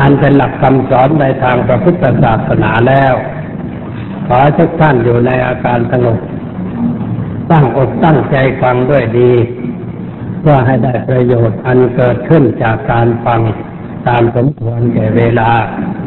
[0.00, 3.14] อันเป็นหลักคำสอนในทางพระพุทธศาสนาแล้ว
[4.26, 6.18] ขอทุกท่านอยู่ในอาการสงบ
[7.50, 9.32] ตั้งอกตั้งใจฟังด้วยดี
[10.40, 13.40] เพื่อให้ได้ประโยชน์อันเกิดขึ้นจากการฟัง
[14.08, 15.50] ตามสมควรแก่เวลา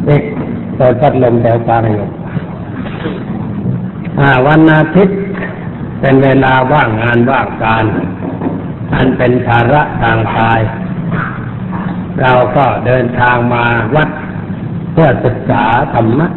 [0.06, 0.24] เด็ก
[0.76, 2.08] เปิดพัดลมแถวกลางอยู่
[4.48, 5.18] วันอาทิตย์
[6.02, 7.86] เป็นเวลาว่างงานว่างการ
[8.94, 10.60] อันเป็นภาระทางกาย
[12.22, 13.66] เราก็เดินทางมา
[13.96, 14.10] วัด
[14.94, 15.64] เพื่อศึกษา
[15.94, 16.28] ธรรมะ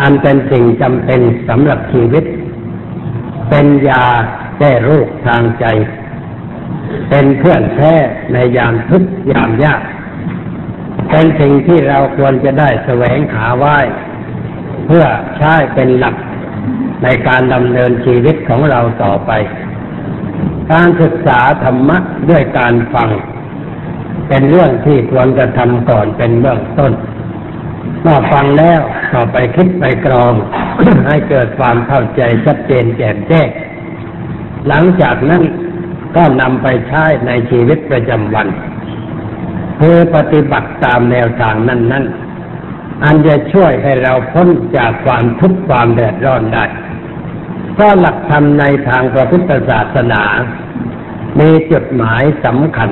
[0.00, 2.24] อันเป็นสิ่งจำเป็นสำหรับชีวิต
[3.50, 4.04] เป็นยา
[4.58, 5.64] แก้โรคทางใจ
[7.10, 7.94] เป็นเพื่อนแท้
[8.32, 9.82] ในยามทุกข์ยามยาก
[11.10, 13.78] เป็นสิ่งที่เราควรจะได้แสวงหาไว้
[14.86, 15.04] เพื่อ
[15.38, 16.16] ใช้เป็นหลัก
[17.02, 19.30] ในการดำเนินชีวิตของเราต่อไป
[20.72, 21.98] การศึกษาธรรมะ
[22.30, 23.08] ด้วยการฟัง
[24.34, 26.92] เป็นเรื่องที่ควรจะทำก่อนเป็นเบื้องต้น
[28.02, 28.80] เมื่อฟังแล้ว
[29.12, 30.34] ต่อไปคิดไปกรอง
[31.06, 33.48] ให้เกิดความเข้าใจชัดเจนแจ่มแจ้ง
[34.68, 35.42] หลังจากนั้น
[36.16, 38.48] ก็นำไปใช้ในชีวิตประจำวัน
[39.76, 42.04] เพื่อปฏิบัติตามแนวทางนั้นนั้น
[43.04, 46.64] อันจะช่วยให้เราพ้นจากความทุกข์ความเดือดร้อนได้
[47.74, 50.22] เพราะหลักธรรมในทางพระพุทธศาสนา
[51.40, 52.90] มีจุดหมายสำคัญ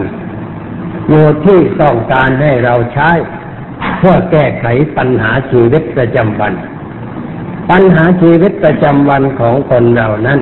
[1.09, 3.11] อยู่ที่ต้องการให้เราใช้
[3.99, 6.53] เพื่อแก้ไขปัญหาชีวิตประจำวัน
[7.71, 10.41] ปัญหาชีวิตประจำวันของคนเรานั้น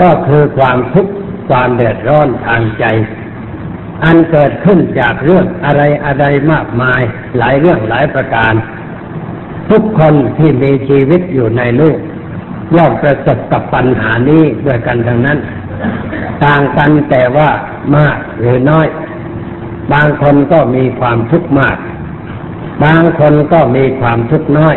[0.00, 1.12] ก็คือความทุกข์
[1.48, 2.84] ความเดือดร้อนทางใจ
[4.04, 7.00] อันเกิดขึ้นจากเรื่องอะไรอะไรมากมาย
[7.38, 8.52] หลายเรื่องหลายประการ
[9.70, 11.98] ทุกคนที่มีชีวิตอยู่ในโลก
[12.76, 15.38] ย่อมประสบกับปัญหานี้ด้วยกันทั้งนั้น
[16.44, 17.48] ต่างกันแต่ว่า
[17.96, 18.86] มากหรือน้อย
[19.92, 21.78] บางคนก็มีความทุกข์มาก
[22.84, 24.76] บางคนก็มีความทุกข์น้อย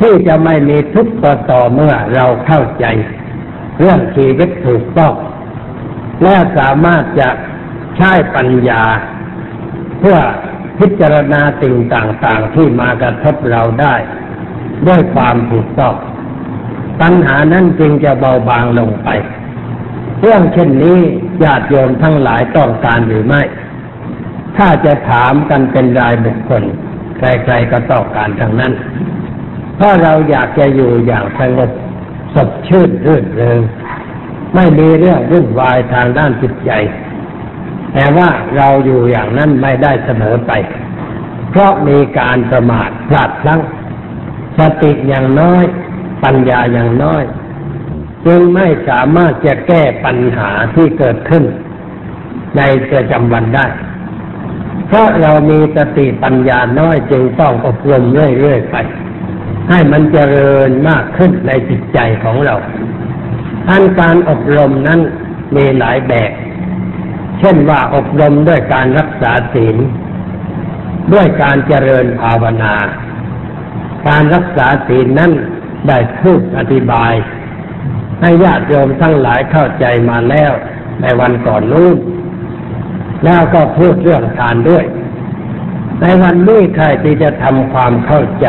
[0.00, 2.86] ที่จะไม่มีทุกข์ก็ต่อเมื่อเราเข้าใจ
[3.78, 5.14] เรื่องชีวิตถูกต้อง
[6.22, 7.28] และสามารถจะ
[7.96, 8.82] ใช้ปัญญา
[10.00, 10.18] เพื่อ
[10.78, 13.94] พิจารณาสิ่งต่างๆที่มากระทบเราได้
[14.86, 15.94] ด้วยความถูกต้อง
[17.00, 19.08] ปัญหานั้นจึงจะเบาบางลงไป
[20.20, 20.98] เรื่องเช่นนี้
[21.44, 23.42] ญาติโยมทั้งหลายต้องการหรือไม่
[24.56, 26.62] ถ้าจะถามกันเป็นรายบุคคล
[27.18, 28.72] ใครๆก็ต้องการทั้งนั้น
[29.76, 31.70] เพราะเราอยากจะอยู่อย่างสงบ
[32.34, 33.60] สดชื่นรื่นเริง
[34.54, 36.70] ไม่มีเรื่องวุ่นวายทางด้านจิตใจ
[37.92, 40.52] แต่ว่าเราอยู่อย่างนั้นไม่ได้เสมอไป
[41.50, 43.60] เพราะมีการประมาทพลาดพลั้ง
[44.58, 45.64] สติอย่างน้อย
[46.24, 47.22] ปัญญาอย่างน้อย
[48.26, 51.44] จึงไม่สามารถจะแก้ปัญหาที่เกิดขึ้น
[52.56, 53.66] ในประจำวันได้
[54.86, 58.76] เพราะเรามีสติปัญญาน้อยจึงต้องอบรมเรื่อยๆไป
[59.70, 62.54] ให้มันเจริญมากขึ้นในจิตใจของเรา
[63.68, 65.00] ท่านการอบรมนั้น
[65.56, 66.30] มีหลายแบบ
[67.40, 69.76] เช่นว่าอบรมด้วยการรักษาศีล
[71.12, 72.74] ด้วยการเจริญภาวนา
[74.08, 75.32] การรักษาศีลนั้น
[75.88, 77.12] ได้พูดอธิบาย
[78.20, 80.52] ให้ญาติโยมทั้งหลายเข้าใจมาแล้ว
[81.00, 81.96] ในวันก่อนนู้น
[83.24, 84.84] แล้วก็พูดเรื่องทานด้วย
[86.00, 88.46] ในวันนี้ใครที่จะทำความเข้าใจ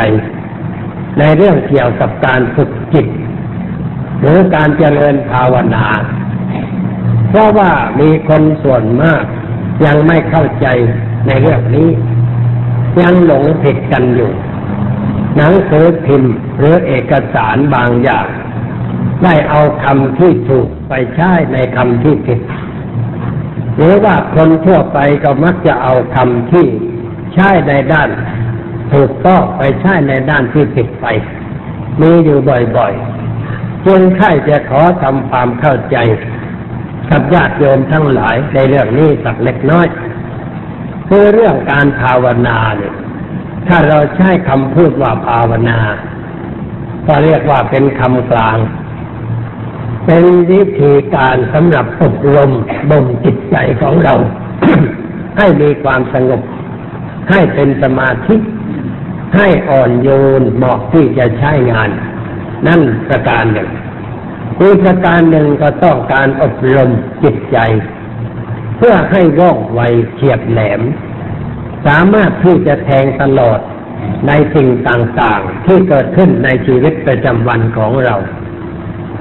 [1.19, 3.07] ในเรื่องเกี่ยวกับการฝึกจิต
[4.19, 5.87] หรือการเจริญภาวนา
[7.29, 9.23] เพราะว่ามีคนส่วนมาก
[9.85, 10.67] ยังไม่เข้าใจ
[11.27, 11.89] ในเรื่องนี้
[13.01, 14.31] ยังหลงผิดกันอยู่
[15.37, 18.27] หนังสือพิมพ์หรือเอกสารบางอย่าง
[19.23, 22.39] ได้เอาคำที่ถูกไปใช้ในคำที่ผิด
[23.75, 26.65] หรือว่าคนทั่วไปก็มักจะเอาคำที่
[27.33, 28.09] ใช้ในด้าน
[28.93, 31.05] ถูกต้องไปใช้ในด้านที่ผิดไป
[32.01, 32.39] มีอยู่
[32.77, 35.97] บ่อยๆจึงใช่จะขอทำความเข้าใจ
[37.09, 39.87] กับญาติโยมทั้งหลายในเรื่องนี้สักเล็กน้อย
[41.07, 42.93] คือเรื่องการภาวนาเนี่ย
[43.67, 45.79] ถ้าเราใช้คำพูดว่าภาวนา
[47.07, 48.57] ก็เรียกว่าเป็นคำกลาง
[50.05, 52.51] เป็นวิธีการสำหรับอบรม
[52.89, 54.15] บ่มจิตใจของเรา
[55.37, 56.41] ให้มีความสงบ
[57.29, 58.35] ให้เป็นสมาธิ
[59.35, 60.09] ให้อ่อนโย
[60.39, 61.89] นเหมาะที่จะใช้งาน
[62.67, 63.69] นั่นประการหนึ่ง
[64.61, 66.89] อีกประการหนึ่งก็ต้องการอบรม
[67.23, 67.57] จิตใจ
[68.77, 69.81] เพื่อให้ว่องไว
[70.13, 70.81] เฉียบแหลม
[71.87, 73.59] สามารถที่จะแทงตลอด
[74.27, 78.15] ในสิ่งต่างๆ ที่เกิดขึ้นในชีวิตประจำวันของเรา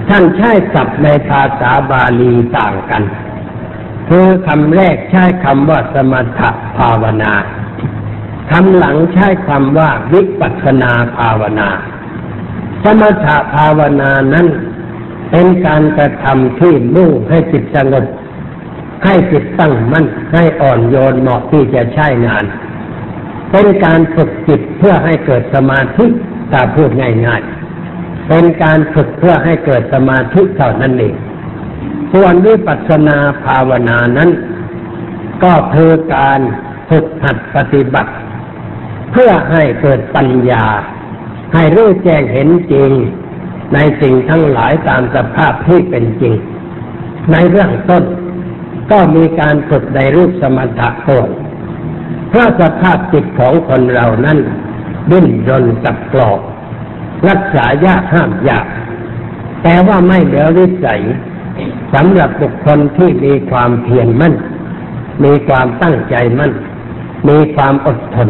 [0.08, 3.02] ท่านใช้ศัพท์ในภาษาบาลีต่างกัน
[4.08, 6.41] คือคำแรกใช้คำว่าสมถ
[6.76, 7.32] ภาวนา
[8.50, 11.69] คำหลังใช้คำว่าวิปัสสนาภาวนา
[12.85, 14.46] สมถภาวนานั้น
[15.31, 18.05] เป็นการกระทำที่มุ่งให้จิตสงบ
[19.05, 22.44] ให้จิตตั้งมั่นให้อ่อนโยนเหมาะที่จะใช้งาน
[23.50, 26.06] เป็นการฝึกจิตเพื่อให้เกิดสมาธิ
[26.50, 26.91] ถ้าพูด
[27.26, 27.63] ง่ายๆ
[28.28, 31.14] เป็นการฝึกเพื่อให้เกิดสมาธิเท่านั้นเอง
[32.12, 34.30] ส่วนวิปัสสนาภาวนานั้น
[35.44, 36.40] ก็คือการ
[36.88, 38.12] ฝึกหัดปฏิบัติ
[39.12, 40.64] เพื่อให้เกิดปัญญา
[41.54, 42.90] ให้รู้แจ้งเห็นจริง
[43.74, 46.34] ในสิ่งทั้งหลายตามสภาพที่เป็นจริง
[47.32, 48.04] ในเรื่องต้น
[48.90, 51.28] ก็มีการฝึกในรูปสมถะก่อน
[52.28, 54.38] เพราะสภาพจิตของคนเรานั้น
[55.10, 56.40] ดิ้นรนกับกรอบ
[57.28, 58.66] รักษายากห้ามยาก
[59.62, 61.02] แต่ว่าไม่เหลือวิสัย
[61.94, 64.34] สำหรับบุคคลที่มีความเพียรมั่น
[65.25, 66.52] มีความตั้งใจมั่น
[67.28, 68.28] มีความอดทน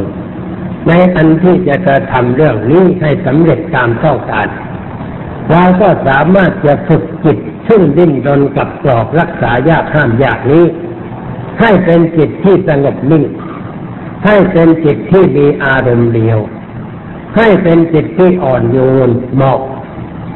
[0.89, 4.49] ในอันที่จะกระทำเรื่องนี้ให้สำเร็จตามต้องการ
[5.51, 7.39] เราก็สามารถจะฝึกจิต
[7.69, 10.65] ซึ่งดิ้นรนกับกรอบรักษายากห้ามยากนี้
[11.61, 13.25] ให้เป็นจิตที่สงบนิ่ง
[14.25, 16.39] ให้เป็นจิตที่มีอารมณ์เดียว
[17.37, 18.79] ให้เป็นจิตที่อ่อนโย
[19.09, 19.61] นเหมาะ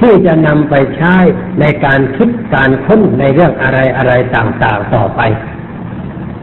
[0.00, 1.16] ที่จะนำไปใช้
[1.60, 5.20] ในการคิดการค้นในเรื่องอะไรอะไรต่างๆต่อไป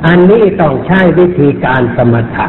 [0.06, 2.48] อันนี้ต้องใช้วิธีการสมถะ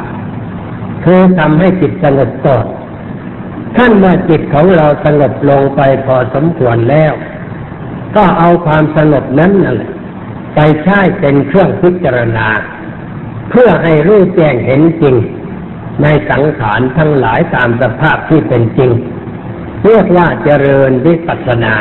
[1.04, 2.66] คือทำให้จิตสงบก่อน
[3.76, 7.12] ท่านเมื่อจิตของเราสงบลงไปพอสมควรแล้ว
[8.16, 9.90] ก็เอาความสงบนั้นนั่นแหละ
[10.54, 12.48] ไปใช้เป็นเครื่องพิจารณา
[13.50, 15.14] เพื่อให้รู้แจ้งเห็นจริง
[16.02, 18.90] ในสังขารทั้งหลายตามสภาพที่เป็นจริง
[19.84, 21.74] เรียกว่าเจริญวิปัสสนา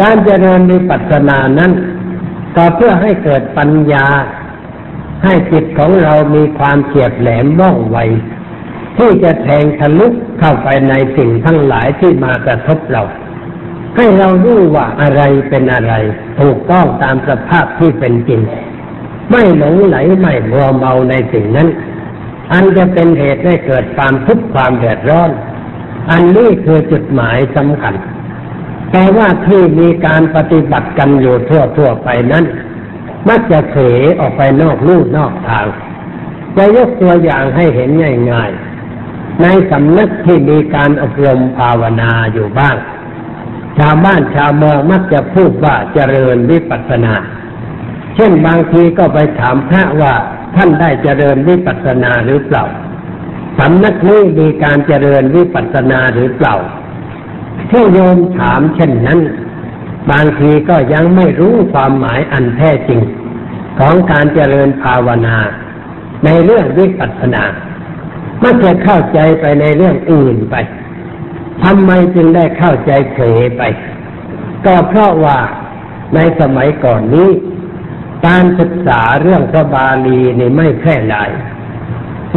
[0.00, 1.72] การเจริญวิปัสสนานั้น
[2.56, 4.06] ก็เพื่อให้เกิดปัญญา
[5.24, 7.98] ให้จิตของเรามีความเฉียบแหลมว่องไว
[8.96, 10.06] ที่จะแทงทะลุ
[10.38, 13.02] เข้าไปในสิ่งทั้งหลายที่มากระทบเรา
[13.96, 15.92] ให้เรารู้ว่าอะไรเป็นอะไร
[16.40, 18.40] ถูกต้องตามสภาพที่เป็นจริง
[19.30, 21.68] ไม่หลงไหลไม่มัวเมาในสิ่งนั้น
[22.52, 25.30] อันจะเป็นเหตุให้เกิดความทุกข์ความเดือดร้อน
[26.10, 27.94] อันนี้คือจุดหมายสำคัญ
[28.92, 32.44] แต่ว่าที่มีการปฏิบัติกันอยู่ทั่วทั่วไปนั้น
[33.28, 33.76] มักจะเข
[34.20, 35.66] ออกไปนอกลู่นอกทาง
[36.56, 37.90] จะยกตัวอย่างให้เห็น
[38.32, 42.76] ง่ายๆ ในสำนักที่มีการอบรมภาวนาอยู่บ้าง
[43.78, 47.14] ชาวบ้านชาวเมืองมักจะพูดว่าเจริญวิปัสสนา
[48.14, 50.14] เช่นบางทีก็ไปถามพระว่า
[50.56, 52.64] ท่านได้เจริญวิปัสสนาหรือเปล่า
[53.58, 56.54] สำนักนี้มีการเจริญวิปัสสนาหรือเปล่า
[57.70, 59.20] ที่โยมถามเช่นนั้น
[60.10, 63.00] บางทีก็ยังไม่รู้ความหมายอันแท้จริง
[63.78, 65.36] ของการเจริญภาวนา
[66.24, 67.44] ในเรื่องวิปัสสนา
[68.42, 70.54] มักจะเข้าใจไปในเรื่องอื่นไป
[71.62, 73.62] ทำไมจึงได้เข้าใจเผยไป
[74.66, 75.38] ก็เพราะว่า
[76.14, 77.28] ในสมัยก่อนนี้
[78.26, 81.30] การศึกษาเรื่องพระบาลีนี่ไม่แพร่หลาย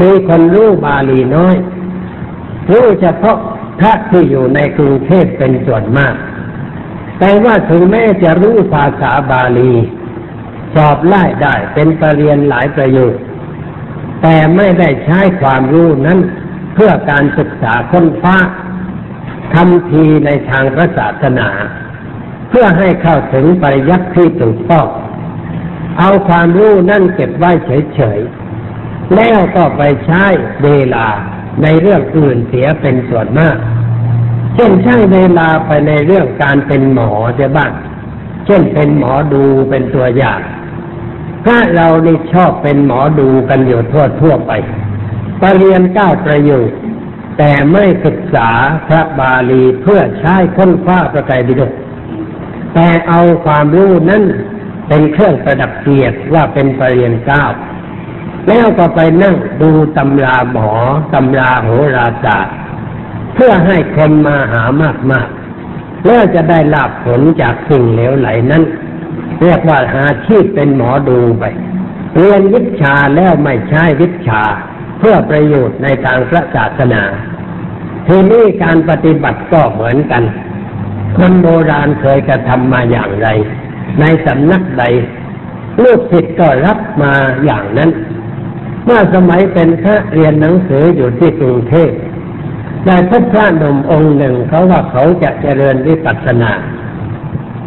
[0.02, 1.56] มีคนรู้บาลีน้อย
[2.72, 3.38] รู้เฉพาะ
[3.80, 6.16] พระที่อยู่ในกรุงเทพเป็นส่วนมาก
[7.20, 9.72] แต่ว่าถึงแม้จะรู้ภาษาบาลี
[10.76, 13.16] สอบไล่ได้เป็นประเรียนหลายประโยค
[14.22, 16.20] แต่ไม่ได้ใช้ความรู้นั้น
[16.74, 18.38] เพื่อการศึกษาค้นฟ้า
[19.54, 21.50] ทำทีในทางพระศาสนา
[22.50, 24.88] เพื่อให้เข้าถึงปริยัติที่ถูกต้อง
[26.00, 27.52] เอาความรู้นั่นเก็บไว้
[27.96, 30.26] เฉยๆ แล้วก็ไปใช้
[30.64, 31.08] เวลา
[31.64, 33.58] ในเรื่องอื่นเสียเป็นส่วนมาก
[34.56, 37.72] เช่นใช้เวลาไปในเรื่องการเป็นหมอเสียบ้าง
[38.46, 40.42] เช่นเป็นหมอดูเป็นตัวอย่าง
[41.46, 44.52] ถ้าเรานี่ชอบเป็นหมอดูกันอยู่ทั่วทั่วไป
[45.42, 46.70] ปรเรียนเก้าประโยค
[47.38, 48.50] แต่ไม่ศึกษา
[48.88, 51.72] พระบาลีเพื่อใช้ค้นคว้าประกายบิดก
[52.74, 54.24] แต่เอาความรู้นั้น
[54.90, 57.46] เป็นเครื่องประดับเกียรติว่าเป็นปรเรียนเก้า
[58.48, 60.70] แล้วก็ไปนั่งดูตำราหมอ
[61.14, 62.56] ตำราโหราศาสตร์
[63.36, 64.64] เพื่อให้คนมาหา
[65.12, 68.64] มากๆแล้วจะได้ลาบผลจากสิ่งเหลวไหลนั้น
[69.42, 71.44] เรียกว่าหาชีพเป็นหมอดูไป
[72.16, 74.42] เรียนวิชาแล้วไม่ใช้วิชา
[75.00, 77.04] เพื่อประโยชน์ในทางพระศาสนา
[78.08, 80.24] ทีนี้การปฏิบัติก็เหมือนกัน
[81.18, 83.28] คนโบราณเคยกระทำมาอย่างไร
[84.00, 84.84] ในสำนักใด
[85.84, 87.14] ลูกศิษย์ก็รับมา
[87.46, 87.90] อย่างนั้น
[88.86, 91.92] เมื่อสมัยเป็นพระเรียนหนังสืออยู่ที่กรุงเทพ
[92.86, 96.52] ได้พบพระหนุ่มองค์หนึ่งเขาว่าเขาจะเจริญวิปัสสนา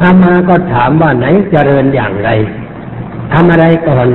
[0.02, 2.30] อามาก็ถามว่าไหนเจริญอย่างไร
[3.32, 4.08] ทำอะไรก่อน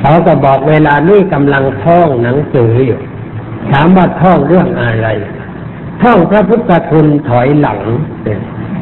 [0.00, 3.00] เขาก็บอกเวลานี้กำลังท่องหนังสืออยู่
[3.70, 5.08] ถามว่าท่องเรื่องอะไร
[6.02, 7.80] ท่องพระพุทธคุณถอยหลัง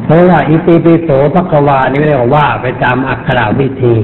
[0.11, 3.95] ราะว่าอิติปิโสพระกวานี่เรียกว่าไปตามอักขราวิธี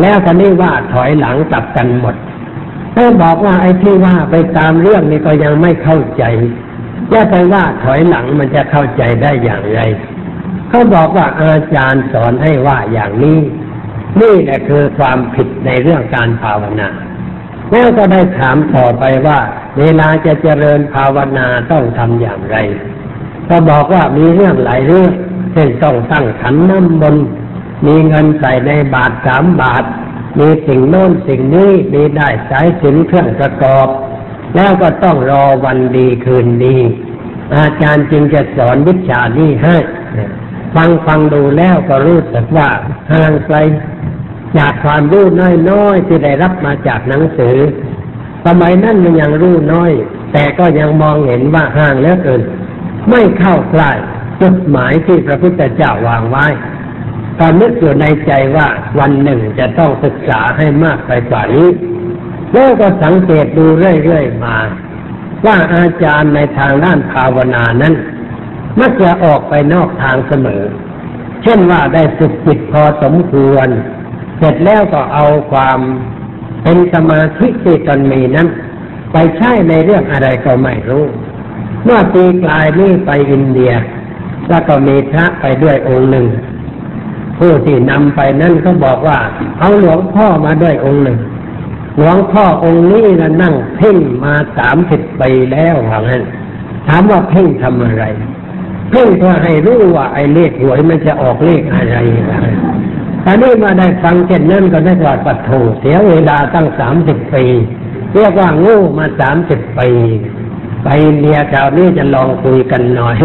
[0.00, 2.14] แล้วกันนี้ว่าถอยหลังกลับกันหมด
[2.94, 6.24] ถ้าบอกว่าไอ้ที่ว่าไปตามเรื่องนี้ก็ยังไม่เข้าใจ
[7.12, 9.80] จะไปว่าถอยหลังมันจะเข้าใจได้อย่างไร
[10.68, 13.38] เขาบอกว่าอาจารย์สอนให้ว่าอย่างนี้
[14.20, 16.88] นี่แหละคือความผิดในเรื่องการภาวนา
[17.70, 19.38] แล้วก็ได้ถามต่อไปว่า
[19.78, 22.56] เวลาจะเจริญภาวนาต้องทำอย่างไร
[23.48, 25.10] ก็บอกว่ามีเรื่องหลายเรื่อง
[25.52, 27.16] เช่นต้องตั้งขันน้ำบน
[27.86, 29.84] มีเงินใส่ในบาทสามบาท
[30.38, 33.86] มีสิ่งโน้นสิ่งนี้มีได้สายสินเครื่องประกอบ
[34.54, 36.76] แล้วก็ต้องรอวันดีคืนดี
[37.54, 39.76] อาจารย์จึงจะสอนวิชานี้ให้
[40.74, 42.68] ฟังฟังดูแล้วก็รู้สึกว่า
[43.12, 43.56] ห่างไกล
[44.58, 45.26] จากความรู้
[45.70, 47.56] น้อยๆที่ได้รับมาจากหนังสือ
[48.46, 49.92] สมัยนั้นมันยังรู้น้อย
[50.32, 52.42] แต่ก็ยังมองเห็นว่าห่างเหลือเกิน
[53.10, 53.92] ไม่เข้าใกล้
[54.40, 56.46] จุดหมายที่พระพุทธเจ้าวางไว้
[57.38, 61.68] ตอนนึกอยู่ในใจว่าวันหนึ่งจะต้องศึกษาให้มากไปกว่านี้
[62.52, 64.56] แล้วก็สังเกตดูเรื่อยๆมา
[65.46, 67.94] ว่าอาจารย์ในทางด้านภาวนานั้น
[68.80, 70.62] มักจะออกไปนอกทางเสมอ
[71.42, 73.68] เช่นว่าได้ฝึกจิตพอสมควร
[74.38, 75.78] เสร็จแล้วก็เอาความ
[76.62, 78.48] เป็นสมาธิที่ตนมีนั้น
[79.12, 81.04] ไปใช้ในเรื่องอะไรก็ไม่รู้
[81.88, 83.72] เมื่อปีกลายนี้ไปอินเดีย
[84.48, 86.26] แล้วก็มีพระไปด้วยองค์หนึ่ง
[87.38, 89.18] ผู้ที่นำไปนั่นก็บอกว่า
[89.60, 91.18] เอาหลวงพ่อมาด้วยองค์หนึ่ง
[91.96, 96.22] หลวงพ่อองค์นี้นะนั่งเพ่งมาสามสิบปีแล้วว่างั้น
[96.86, 98.04] ถามว่าเพ่งทำอะไร
[98.90, 101.96] เพ่งเพื่อให้รู้ว่าไอ้เลขหวยมันจะออกเลขอะไร
[102.30, 102.40] นะ
[103.24, 105.50] ตอนนี้มาได้ฟังเช่นนั้นก็ได้ว่าปัดโถ
[105.80, 107.44] เสียเวลาตั้งสามสิบปี
[108.14, 109.90] เรียกว่างูมาสามสิบปี
[110.84, 113.18] ไปเนียชาวนี้จะลองคุยกันหน่อย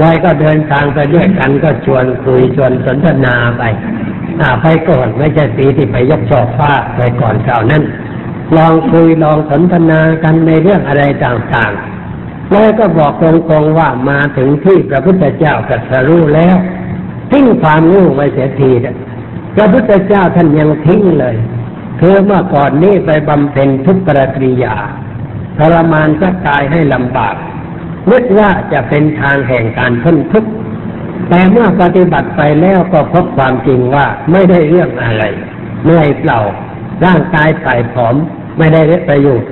[0.00, 3.62] ลอยก็เดินทางไปด้วยกันก็ชวนคุยชวนสนทนาไป
[4.40, 7.82] อาไปก่อนไม่ใช่ปีที่ไปยกชอบฟ้าไปก่อนเก่านั้น
[8.56, 16.56] ลองคุยลองสนทนากันในเรื่องอะไรต่างๆแล้วก็บอกตรงๆว่ามาถึงที่พระพุทธเจ้าตรัสรู้แล้ว
[17.30, 18.96] ทิ้งความงู้ไว้เสียทีนะ
[19.56, 21.36] พระพุทธเจ้าท่านยังทิ้งเลย
[22.00, 24.00] คือเมื่อก่อนนี้ไปบำเพ็ญทุกข
[24.34, 24.74] กริยา
[25.58, 27.36] ทรมานสักายให้ลำบาก
[28.10, 30.50] นึกว่าจะเป็นทางแห่งการพ้นทุกข์
[31.28, 35.24] แต่เมื่อปฏิบัติไปแล้วก็พบความจริงว่าไม่ได้เรื่องอะไร
[35.84, 36.40] เหนื่อยเปล่า
[37.04, 38.14] ร่างกายไผ่ผอม
[38.58, 39.50] ไม่ได้ประโยชน์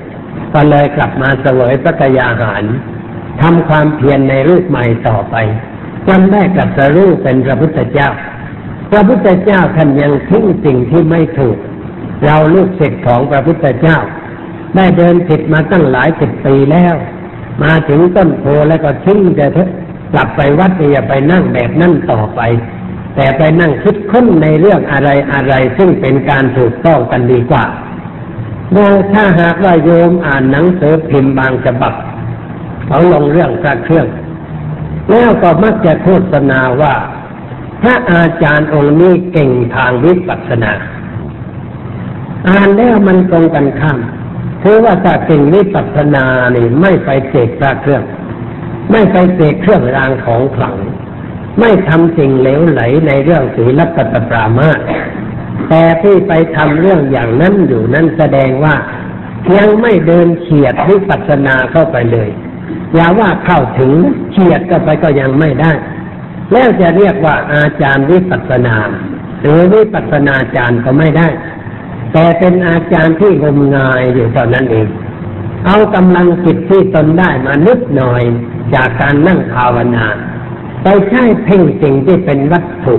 [0.54, 2.64] ก็เลยกลับมาเสวยพระกยาหาร
[3.42, 5.36] ทำความเพียรในรูปใหม่ต่อไป
[6.06, 8.08] จนได้กับสรู้เป็นพระพุทธเจ้า
[8.90, 11.56] พระพุทธเจ้าท่านยังทิ้งสิ่งที่ไม่ถูก
[12.24, 13.98] เราลูกศิษย์ของพระพุทธเจ้า
[14.76, 16.94] ได้เดินผิดมาตั้งหลายสิบปีแล้ว
[17.62, 19.70] มาถึงต้นโพแล้วก็ทิ้งแต่เถอะ
[20.12, 22.40] กลับไปวัดอย่าไปนั่งแบบนั่นต่อไป
[23.16, 27.64] แต่ไปนั่งคิดค้นในเรื่องอะไรอะไรซึ่งเป็นการถูกต้องกันดีกว่า
[28.74, 31.94] โดยถ้าหากว่าโยมอ่านหนังสือพิมพ์บางฉบับ
[32.86, 34.06] เขาลงเรื่องพระเครื่อง
[35.10, 36.94] แล้วก็มักจะโฆษณาว่า
[37.82, 40.72] ถ้าอาจารย์องค์นี้เก่งทางวิปัสสนา
[42.48, 43.98] อ่านแล้วมันตรงกันข้าม
[44.62, 46.24] คือว่าถ้าเก่งวิปัสสนา
[46.56, 48.02] นี่ไม่ไปเสกพระเครื่อง
[48.90, 50.76] ไม่ไปเสกเครื่องรางของขลัง
[51.60, 54.70] ไม่ทำสิ่งเหลวไหลในเรื่องศีลปัตปรามา
[55.68, 58.74] แต่ที่ไปทำเรื่องอย่างนั้นอยู่นั้นแสดงว่า
[59.56, 62.30] ยังไม่เดินเฉียดวิปัสสนาเข้าไปเลย
[62.94, 63.92] อย่าว่าเข้าถึง
[64.30, 65.72] เฉียดก็ไปก็ยังไม่ได้
[66.52, 68.76] แล้วจะเรียกว่าอาจารย์วิปัสสนา
[69.40, 71.28] หรือวิปัสสนาจารย์ก็ไม่ได้
[72.12, 74.88] แต่เป็นอาจารย์ที่งมงายอยู่เท่านั้นเอง
[75.66, 78.22] เอากำลังจิตที่ตนได้มานึกหน่อย
[78.74, 80.06] จากการนั่งภาวนา
[80.82, 82.96] ไปใช้เพ่งสิ่งที่เป็นวัตถุ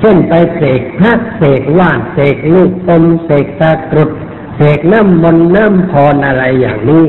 [0.00, 4.10] เช่นไปเสกพระเสกว่านเสกลูกอมเสกตะกรุด
[4.56, 7.04] เสกน้ำมนต์น้ำพรอะไรอย่างนี้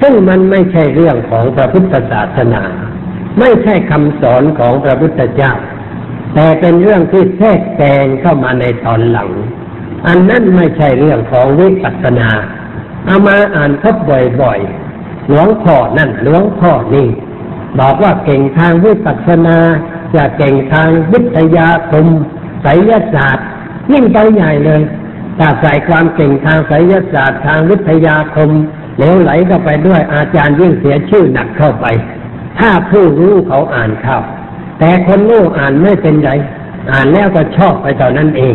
[0.00, 2.62] ซึ่งมันไม่ใช่เรื่องของพระพุทธศาสนา
[3.38, 5.52] ไม่ใช่คำสอนของพระพุทธเจ้า
[6.34, 9.30] แต่เป็นเรื่องที่แทรกแซงเข้ามาในตอนหลัง
[10.06, 12.30] อันนั้นไม่ใช่เรื่องของวิปัสสนา
[13.06, 13.96] เอามาอ่านพบ
[14.40, 17.08] บ่อยๆ หลวงพ่อนั่นหลวงพ่อนี่
[17.80, 19.58] บอกว่าเก่งทางวิปัสสนา
[20.14, 22.06] จะเก่งทางวิทยาคม
[22.62, 23.46] ไสยศาสตร์
[23.92, 24.82] ยิ่งไปใหญ่เลย
[25.38, 28.50] ถ้าใส่ความเก่งทางไสยศาสตร์ทางวิทยาคม
[28.96, 31.86] เหลวไหลเข้าไปด้วยอาจารย์ยิ่งเสียชื่อหนักเข้าไป
[32.58, 34.18] ถ้าผู้รู้เขาอ่านเข้า
[34.78, 36.30] แต่คนรู้อ่านไม่เป็นไร
[36.92, 38.42] อ่านแล้วก็ชอบไปตอนนั้นเอ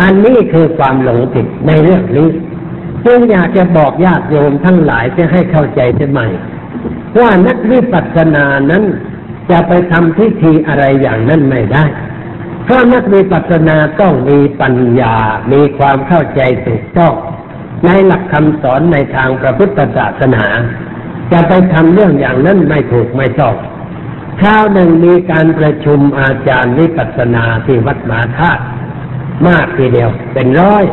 [0.00, 2.28] อันนี้คือความหลงผิดในเรื่องนี้
[3.06, 6.20] จึงอยากจะบอกญาติโยมทั้งหลายจะให้เข้าใจใช่ไหม
[7.18, 8.84] ว่านักวิปัสสนานั้น
[9.50, 11.84] จะไปทำพิธีอะไรอย่างนั้นไม่ได้
[12.64, 15.16] เพราะนักวิปัสสนาต้องมีปัญญา
[15.52, 17.14] มีความเข้าใจถูกต้อง
[17.86, 20.44] ในหลักคำสอนในทางพระพุทธศาสนา
[21.32, 23.56] จะไปทำเรื่องอย่างนั้นไม่ถูกไม่ชอบ
[24.40, 28.62] คราวหนึ่งมีการประชุมอาจารย์วิปัสสนาที่วัดมาธาตุ
[29.46, 30.84] มากทีเดียว เป็นร้อย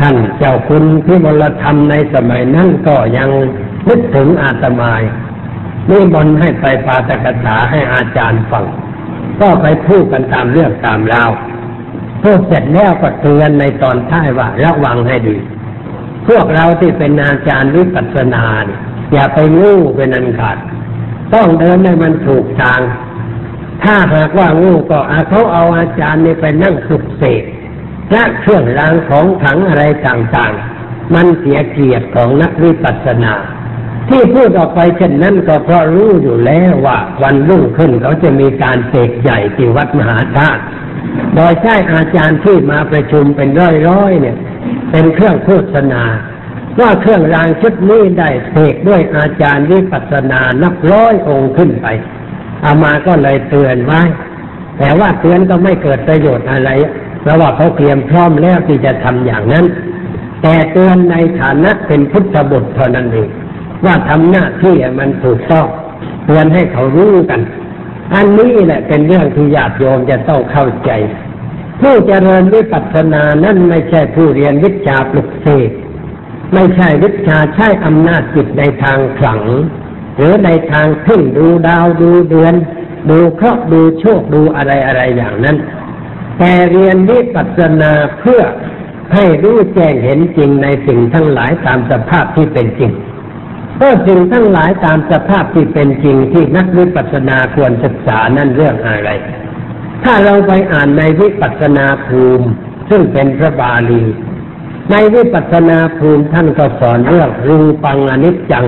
[0.00, 3.28] ท่านเจ้าคุณพิมลธรรมในสมัยนั้นก็ยัง
[3.88, 5.02] นึกถึงอาตมาย
[5.90, 8.64] นี่บนให้ไปปาตกถาให้อาจารย์ฟัง
[9.40, 11.30] ก็ไปพูดกันตามเรื่องตามราว
[12.22, 15.36] พูดเสร็จแล้วก็เตือนในตอนท้ายว่าระวังให้ดี
[16.28, 18.64] พวกเราที่เป็นอาจารย์วิปัสสนาน
[19.12, 20.58] อย่าไปงูเป็นอันขาด
[21.34, 22.80] ต้องเดินให้มันถูกทาง
[23.84, 27.42] ถ้าหากว่างูก็เขาเอาอาจารย์นี่ไปนั่งสุกเสก
[28.12, 33.34] และเครื่องรางของขังอะไรต่างๆ มันเสียเกียรติของนักวิปัสสนา
[34.08, 40.62] ที่พูดออกไปเช่นนั้นก็เพราะรู้อยู่แล้วว่าวันรุ่งขึ้นเขาจะมีการเสกใหญ่ที่วัดมหาธาตุ
[41.34, 43.48] โดยใช้อาจารย์ที่มาประชุมเป็น
[43.88, 44.36] ร้อยๆเนี่ย
[44.90, 46.02] เป็นเครื่องโฆษณา
[46.80, 51.86] ว่าเครื่องรางชุดนี้ได้เสกด้วยอาจารย์วิปัสสนานับร้อยองค์ขึ้นไป
[52.64, 54.02] อามาก็เลยเตือนไว้
[54.78, 56.70] แต่ว่าเตือนก็ไม่เกิดประโยชน์อะไร
[57.20, 59.64] เพราะว่าเขาเตรียมพร้อมแล้วที่จะทำอย่างนั้น
[60.42, 63.28] แต่เตือนในฐานะเป็นพุทธบุตรเท่านั้นเอง
[63.84, 65.66] ว่าทำหน้าที่มันถูกต้อง
[66.26, 67.40] เตือนให้เขารู้กัน
[68.14, 70.90] อันนี้แหละเป็นเรื่องที่ญาติโยมจะต้องเข้าใจ
[71.80, 75.70] ผู้เจริญวิปัสสนานั้นไม่ใช่ผู้เรียนวิชาปลุกเสก
[76.54, 79.40] ไม่ใช่วิชาใช้อำนาจจิตในทางขลัง
[80.16, 82.54] หรือในทางเพ่งดูดาวดูเดือน
[83.10, 85.56] ดูเคราะห์ดูโชคดูอะไรอะไรอย่างนั้น
[86.38, 88.42] แต่เรียนวิปัสสนาเพื่อ
[89.14, 92.92] ให้รู้แจ้งเห็นจริงในสิ่งทั้งหลายตามสภาพที่เป็นจริง
[93.76, 99.10] เพราะสิ่งทั้งหลายตามสภาพที่เป็นจริงที่นักวิปัสสนาควรศึกษานั่นเรื่องอะไร
[100.04, 102.46] ถ้าเราไปอ่านในวิปัสสนาภูมิ
[102.90, 104.02] ซึ่งเป็นพระบาลี
[104.90, 108.66] ในวิปัสสนาภูมิท่านก็สอนเรื่องรูปังอนิจจัง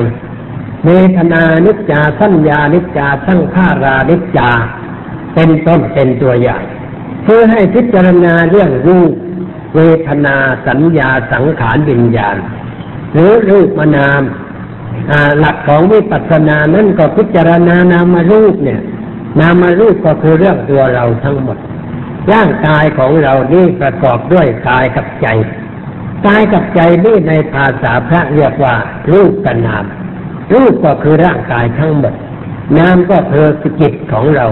[0.86, 4.50] เวทนานิจจาสัญญานิจจาสังขารานิจจา
[5.34, 6.62] เป็นต้นเป็นตัวอย่าง
[7.24, 9.12] เพื่อให้พิจารณาเรื่องรูป
[9.76, 10.36] เวทนา
[10.66, 12.36] สัญญาสังขารวิญญาณ
[13.12, 14.22] หรือรูปมานาม
[15.38, 18.80] หลักของวิปัสสนานั้นก็พิจารณานามารูปเนี่ย
[19.40, 21.58] นามารูปก็คือเรื่องตัวเราทั้งหมด
[22.32, 25.26] ร่างกายของเรานี่ประกอบด้วยกายกับใจ
[26.26, 28.74] กายกับใจนี่ในภาษาพระเรียกว่า
[29.12, 29.84] รูปกับนาม
[30.54, 32.14] รูปก็คือร่างกายทั้งหมด
[32.78, 34.46] นามก็คือสกิจของเรา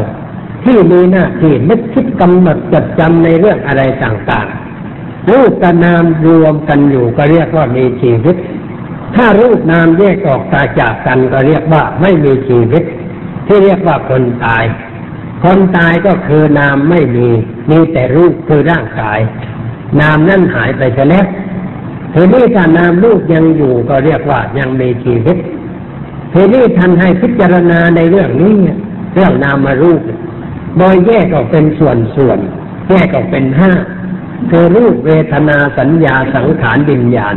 [0.64, 8.37] ที่มีหน้าที่นึกคิดกำหนดจดจำในเรื่องอะไรต่างๆ รูปกับนามรวมกันอยู่ก็เรียกว่ามีชีวิต
[9.14, 12.82] ถ้ารูปนามแยกออกตาจากกันก็เรียกว่าไม่มีชีวิต
[13.46, 14.64] ที่เรียกว่าคนตาย
[15.44, 17.28] คนตายก็คือนามไม่มี
[17.70, 19.18] มีแต่รูปคือร่างกาย
[20.00, 21.26] นามนั่นหายไปแล้ว
[22.14, 25.37] ทีนี้ถ้านามรูปยังอยู่ก็เรียกว่ายังมีชีวิต
[26.32, 28.54] ทีนี้ท่านให้พิจารณาในเรื่องนี้
[29.14, 30.02] เรื่องนามารูป
[30.78, 32.38] โดยแยกออกเป็นส่วนส่วน
[32.90, 33.72] แยกออกเป็นห้า
[34.50, 37.34] คือรูปเวทนาสัญญาสังขารวิญญาณ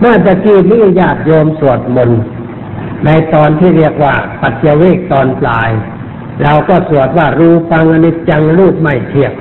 [0.00, 2.20] เมื่อตะกี้ที่ญาติโยมสวดมนต์
[3.04, 5.70] ในตอนที่เรียกว่า ปัจเจเวกตอนปลาย
[6.42, 9.32] เราก็สวดว่ารูปังอนิจจังรูปไม่เที่ยง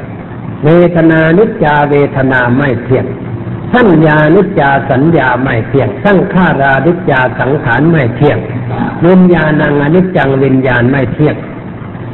[0.66, 3.06] เวทนานิจจาเวทนาไม่เที่ยง
[3.76, 8.38] สัญญานิจจาสัญญาไม่เที่ยง สังขารานิจจาสังขารไม่เที่ยง
[9.06, 11.36] วิญญาณังอนิจจังวิญญาณไม่เที่ยง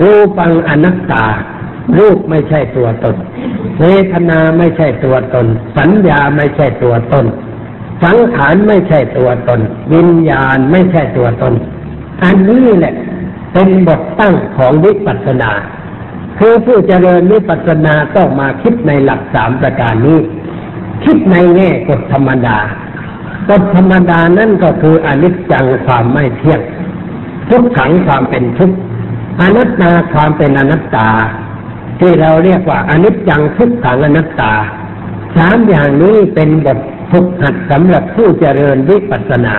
[0.02, 1.26] รูปังอนัตตา
[1.98, 3.16] รูปไม่ใช่ตัวตน
[3.80, 7.26] เวทนาไม่ใช่ตัวตน สัญญาไม่ใช่ตัวตน
[8.04, 9.60] สังขารไม่ใช่ตัวตน
[9.94, 11.54] วิญญาณไม่ใช่ตัวตน
[12.24, 12.94] อันนี้แหละ
[13.54, 15.52] เป็นบทตั้งของวิปัสสนา
[16.40, 20.20] คือผู้เจริญวิปัสสนาต้องมาคิดในหลักสามประการนี้
[21.04, 22.58] คิดในแง่กฎธรรมดา
[23.50, 26.62] กฎธรรมดานั่นก็คืออนิจจังความไม่เที่ยง
[27.50, 28.78] ทุกขังความเป็นทุกข์
[29.42, 31.10] อนัตตาความเป็นอนัตตา
[32.00, 34.54] ที่เราเรียกว่าอนิจจังทุกขังอนัตตา
[35.36, 36.80] สามอย่างนี้เป็นบท
[37.12, 39.56] ฝึกหัดสำหรับผู้เจริญวิปัสสนา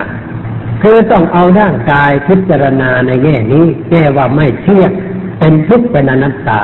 [0.81, 4.91] คือต้องเอาร่างกายพิจารณาในแง่นี้แก้ว่าไม่เที่ยง
[5.39, 6.61] เป็นทุกข์เป็นอนัตตา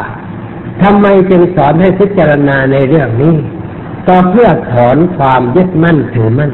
[0.81, 3.35] ทำไมจึงสอนให้พิจารณาในเรื่องนี้
[4.07, 6.51] ก็เพื่อถอนความยึดมั่นถือมั่น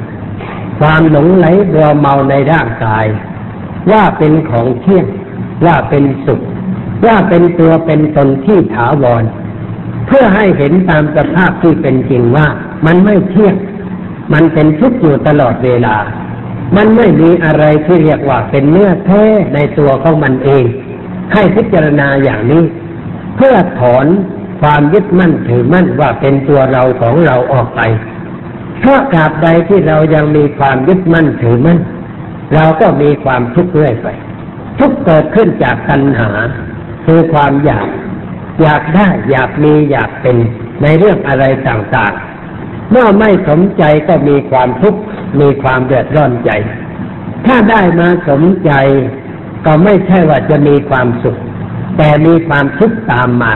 [0.79, 3.05] ความหลงไหลรัวเมาในร่างกาย
[3.91, 5.05] ว่าเป็นของเที่ยง
[5.65, 6.41] ว่าเป็นสุข
[7.05, 9.23] ว่าเป็นตัวเป็นตนที่ถาวร
[10.07, 12.47] เพื่อให้เห็นตามสภาพที่เป็นจริงว่า
[12.85, 13.55] มันไม่เที่ยง
[14.33, 15.95] มันเป็นทุกข์อยู่ตลอดเวลา
[16.75, 20.65] มันไม่มีอะไรที่เรียกว่าเป็นเนื้อแท้ในตัวของมันเอง
[21.33, 22.63] ให้พิจารณาอย่างนี้
[23.35, 24.05] เพื่อถอน
[24.62, 27.82] ความยึดมั่นถือมั่นว่าเป็นตัวเราของเราออกไป
[28.80, 31.80] เพราะกาบใดที่เรายังมีความยึดมั่นถือมั่น
[32.56, 34.08] เราก็มีความทุกข์เรื่อยไป
[34.80, 36.30] ทุกข์เกิดขึ้นจากตัณหา
[37.06, 37.88] คือความอยาก
[38.62, 40.38] อยากได้อยากมีอยากเป็น
[40.82, 45.00] ในเรื่องอะไรต่างๆ เมื่อไม่สมใจก็มีความทุกข์
[45.39, 46.52] มีความเดือดร้อนใจ
[47.45, 48.71] ถ้าได้มาสมใจ
[49.65, 51.38] ก็ไม่ใช่ว่าจะมีความสุข
[51.97, 53.54] แต่มีความทุกข์ตามมา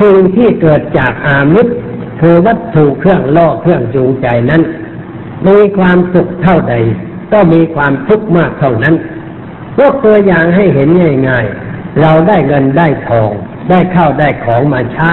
[0.00, 1.72] สิ่งที่เกิดจากอามิตร
[2.20, 4.62] คือวัตถุเครื่องล่อเครื่องจูงใจนั้น
[5.46, 6.74] มีความสุขเท่าใด
[7.32, 8.94] ก็มีความทุกข์มากเท่านั้น
[9.78, 10.88] ยกตัวอย่างให้เห็น
[11.28, 13.30] ง่ายๆ เราได้เงินได้ทอง
[13.70, 15.12] ได้ข้าวได้ของมาใช้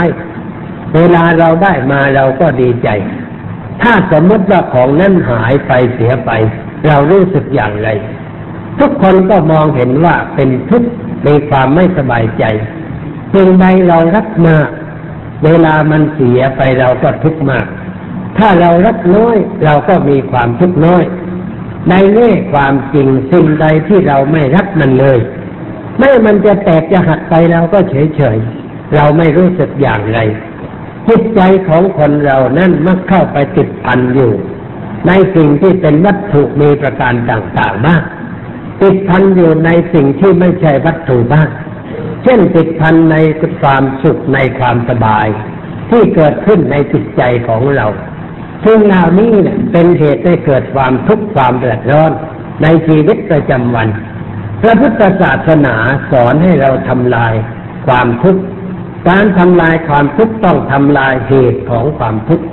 [0.96, 2.90] เวลาเราได้มาเราก็ดีใจ
[3.82, 6.32] ถ้าสมมติว่าของนั้นหายไปเสียไป
[6.88, 7.90] เรารู้สึกอย่างไร
[8.80, 10.90] ทุกคนก็มองเห็นว่าเป็นทุกข์
[11.28, 12.44] มีความไม่สบายใจ
[13.34, 14.70] สิ่งใดเรารักมาก
[15.46, 17.68] เวลามันเสียไปเราก็ทุกข์มาก
[18.38, 21.04] ถ้าเรารักน้อยเราก็มีความทุกข์น้อย
[21.90, 25.20] ในแง่ความจริงสิ่งใดที่เราไม่รักมันเลย
[26.00, 28.38] ไม่มันจะแตกจะหักไปเราก็เฉยเฉย
[28.96, 30.20] เราไม่รู้สึกอย่างไร
[31.08, 34.32] จิตใจของคนเรานั่นมักเข้าไปติดพันอยู่
[35.08, 38.02] ในสิ่งที่เป็นวัตถุมีประการต่างๆบ้าง
[38.82, 41.50] ติดพันอยู่ในสิ่งที่ไม่ใช่วัตถุบ้าง
[42.24, 43.16] เช่นติดพันใน
[43.62, 45.28] ความสุขในความสบาย
[45.90, 47.88] ที่เกิดขึ้นในจิตใจของเรา
[48.66, 52.12] ซึ่งเหล่านี้เนี่ยเป็นเหตุให้เกิดความทุกข์ความเดือดร้อน
[52.64, 53.88] ในชีวิตประจำวัน
[54.62, 55.76] พระพุทธศาสนา
[56.12, 57.34] สอนให้เราทำลาย
[57.88, 58.42] ความทุกข์
[59.10, 62.46] การทำลายความทุกข์ต้องทำลายเหตุของความทุกข์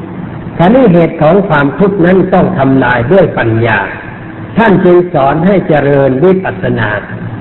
[0.58, 3.78] ทีนี้เหตุของความทุกข์นั้นต้องทำลายด้วยปัญญา
[4.58, 6.88] ท่านจึงสอนให้เจริญวิปัสสนา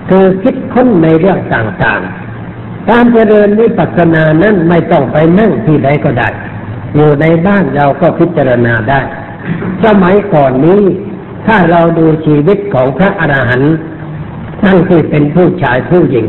[0.10, 6.30] คือคิดค้นในเรื่องต่างๆ การเจริญวิปัสสนานั้นไม่ต้องไปนั่งที่ใดก็ได้
[6.96, 9.02] อยู่ในบ้านเราก็พิจารณาได้
[9.86, 10.82] สมัยก่อนนี้
[11.48, 13.76] ถ้าเราดูชีวิตของพระอรหันต์
[14.64, 16.28] ทั้งที่เป็นผู้ชายผู้หญิง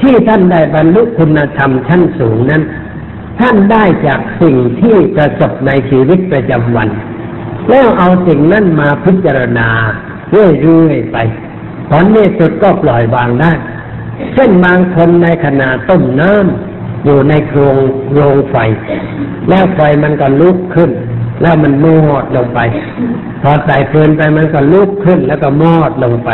[0.00, 2.62] ที่ท่านได้บรรลุคุณธรรมชั้นสูงนั้น
[3.40, 6.88] ท่านได้จากสิ่งที่ประสบในชีวิตประจำวัน
[7.68, 9.68] แล้วเอาสิ่งนั้นมาพิจารณา
[10.30, 11.16] เรื่อยๆไป
[11.90, 13.52] ผลนี่สุดก็ปล่อยวางได้
[14.34, 17.76] เช่นบางคนในขณะต้มน้ำอยู่ในโครง
[18.12, 18.56] โรงไฟ
[19.48, 20.90] แล้วไฟมันก็ลุกขึ้น
[21.42, 22.60] แล้วมันมอดลงไป
[23.42, 26.30] พอใส่เพลินไปมันก็ลุกขึ้นแล้วก็มอดลงไป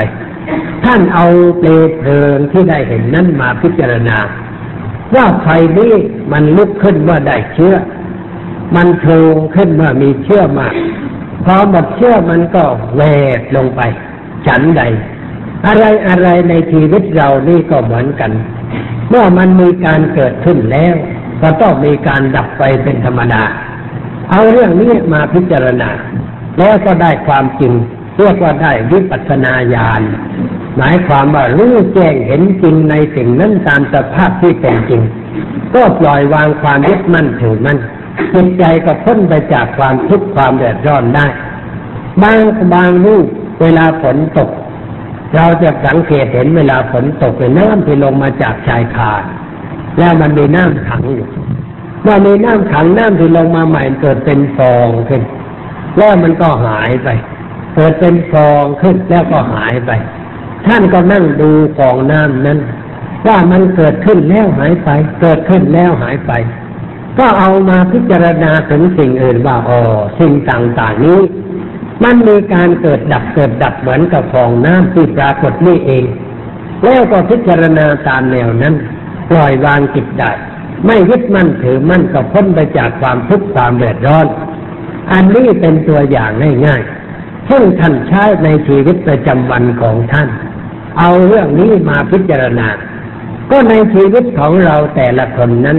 [0.85, 1.27] ท่านเอา
[1.59, 4.19] เปลวเพลิงที่ได้เห็นนั้นมาพิจารณา
[5.15, 5.95] ว่าไฟนี้
[6.33, 7.75] มันลุกขึ้นว่าได้เชื้อ
[8.77, 9.23] มันโผล่
[9.55, 10.75] ขึ้นเมื่อมีเชื้อมาก
[11.45, 12.65] พอหมดเชื้อมันก็
[12.97, 13.03] แหว
[13.39, 13.81] กลงไป
[14.47, 14.83] ฉันใด
[15.67, 18.31] อะไรอะไรในชีวิตเรานี่ก็เหมือนกัน
[19.09, 20.95] เมื่อมันมีการเกิดขึ้นแล้ว
[21.43, 23.43] ก็ต้องมีการดับไปเป็นธรรมดา
[24.31, 25.91] เอาเรื่องนี้มาพิจารณา
[26.59, 27.73] แล้วก็ได้ความจริง
[28.19, 30.03] เรียกว่าได้วิปัสสนาญาณ
[30.77, 35.03] หมายความว่ารู้แจ้งเห็นจริงในสิ่งนั้นตามสภาพที่เป็นจริง
[35.75, 37.79] ก็ปล่อยวางความยึดมั่นถือมั่น
[38.35, 41.27] จิตใจก็พ้นไปจากความทุกข์ความเดือดร้อนได้
[42.23, 42.39] บาง
[42.75, 43.27] บางรูป
[43.61, 44.51] เวลาฝนตก
[45.35, 49.13] เราจะสังเกตเห็นเวลาฝนตกเป็นน้ำที่ลงมาจากชายคา
[49.99, 51.29] แล้วมันมีน้ำขังอยู่
[52.03, 55.23] เมื่อมีน้ำขังน้ำที่ลงมาใหม่เกิดเป็นฟองขึ้น
[55.97, 57.09] แล้วมันก็หายไป
[57.75, 59.91] เกิดเป็นฟองขึ้นแล้วก็หายไป
[60.67, 62.59] ท่านก็นั่งดูฟองน้ำนั้น
[63.27, 64.89] ว่ามันเกิดขึ้นแล้วหายไป
[65.21, 66.33] เกิดขึ้นแล้วหายไป
[67.19, 69.81] ก็เอามาพิจารณาถึงสิ่งอื่นว่าอ๋อ
[70.21, 71.21] สิ่งต่างๆนี้
[72.05, 76.05] มันมีการเกิดดับเกิดดับเหมือนกับฟองน้ำที่ปรากฏนี่เอง
[76.85, 78.75] แล้วก็พิจารณาตามแนวนั้น
[79.31, 80.31] ปล่อยวางจิตได้
[80.87, 84.27] ไม่ยึดมั่นถือมั่นก็พ้นไปจากความทุกข์ความเดือดร้อน
[85.13, 86.31] อันนี้เป็นตัวอย่าง
[86.67, 90.29] ง่ายๆซึ่งท่านใช้ในชีวิตประจำวันของท่าน
[90.99, 92.69] เอาเรื่องนี้มาพิจารณา
[93.51, 95.79] ก็ในชีวิตของเราแต่ละคนนั้น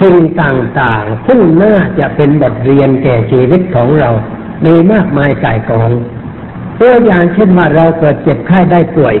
[0.00, 4.10] สิ่งต่างๆ ซึ่งน่าจะเป็นบทเรียนแก่ชีวิตของเรา
[4.64, 5.90] มีมากมายกายกอง
[6.80, 9.16] ตัวอย่างเช่นว่าเราเกิดเจ็บไข้ได้ป่วย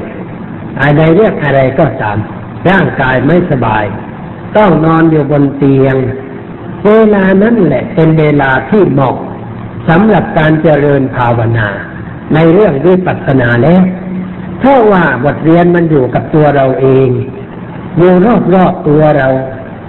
[0.80, 2.18] อะไรเรียกอะไรก็ตาม
[2.68, 3.84] ร่างกายไม่สบาย
[4.56, 5.96] ต้องนอนอยู่บนเตียง
[6.84, 9.16] เวลานั้นแหละเป็นเวลาที่เหมาะ
[9.88, 11.68] สำหรับการเจริญภาวนา
[12.34, 13.82] ในเรื่องวิปัสสนาแล้ว
[14.58, 17.08] เพราะว่าบทเรียนมันอยู่กับตัวเราเอง
[17.98, 18.12] อยู่
[18.54, 19.28] รอบๆตัวเรา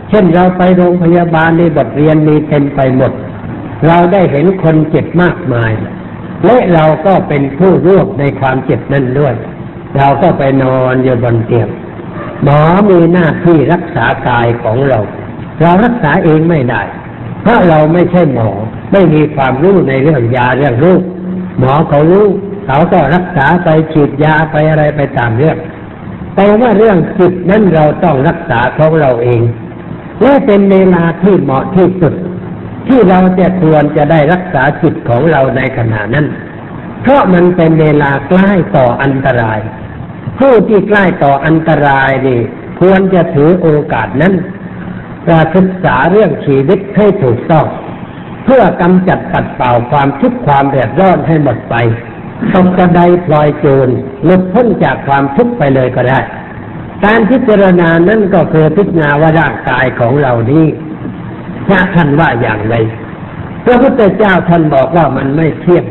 [0.10, 3.12] เช่นเราไปโรงพยาบาลในบทเรียนมีเต็มไปหมด
[3.88, 5.72] เราได้เห็นคนเจ็บมากมาย
[6.46, 9.36] และเราก็เป็นผู้ร่วมในความเจ็บนั้นด้วย
[9.98, 11.70] เราก็ไปนอนอยู่บนเตียง
[12.44, 15.00] หมอมีหน้าที่รักษากายของเรา
[15.62, 16.82] เรารักษาเองไม่ได้
[17.42, 18.50] เพราะเราไม่ใช่หมอ
[18.92, 21.02] ไม่มีความรู้ในเรื่องยาเรื่องโรค
[21.60, 22.28] หมอเขารู้
[22.65, 25.58] เขาก็รักษาไปฉีดยาไปอะไรไปตามเรื่อง
[26.36, 29.42] แต่ว่าเรื่องจิตนั้นเราต้องรักษาของเราเอง
[30.22, 32.13] และเป็นเวลาที่เหมาะที่สุด
[32.89, 36.28] ที่เราจะควรจะได้รักษาจิตของเราในขณะนั้น
[37.02, 39.60] เพราะมันเป็นเวลาใกล้ต่ออันตราย
[40.39, 42.39] ผู้ที่ใกล้ต่ออันตรายนี่
[42.82, 44.34] ควรจะถือโอกาสนั้น
[45.28, 47.65] จะศึกษาเรื่องชีวิตให้ถูกต้อง
[48.45, 51.75] เพื่อกำจัดปัดเป่าความทุกข์ความเดือดร้อนให้หมดไป
[52.54, 53.89] ตกกระไดพลอยโจร
[54.23, 56.19] หลุดพ้นจากความทุกข์ไปเลยก็ได้
[57.06, 60.65] การพิจารณานั้นก็คือพิจารณาว่าร่างกายของเรานี้
[61.69, 62.75] พระท่านว่าอย่างไร
[63.65, 65.86] พระพุทธเจ้าท่านบอกว่ามันไม่เที่ยง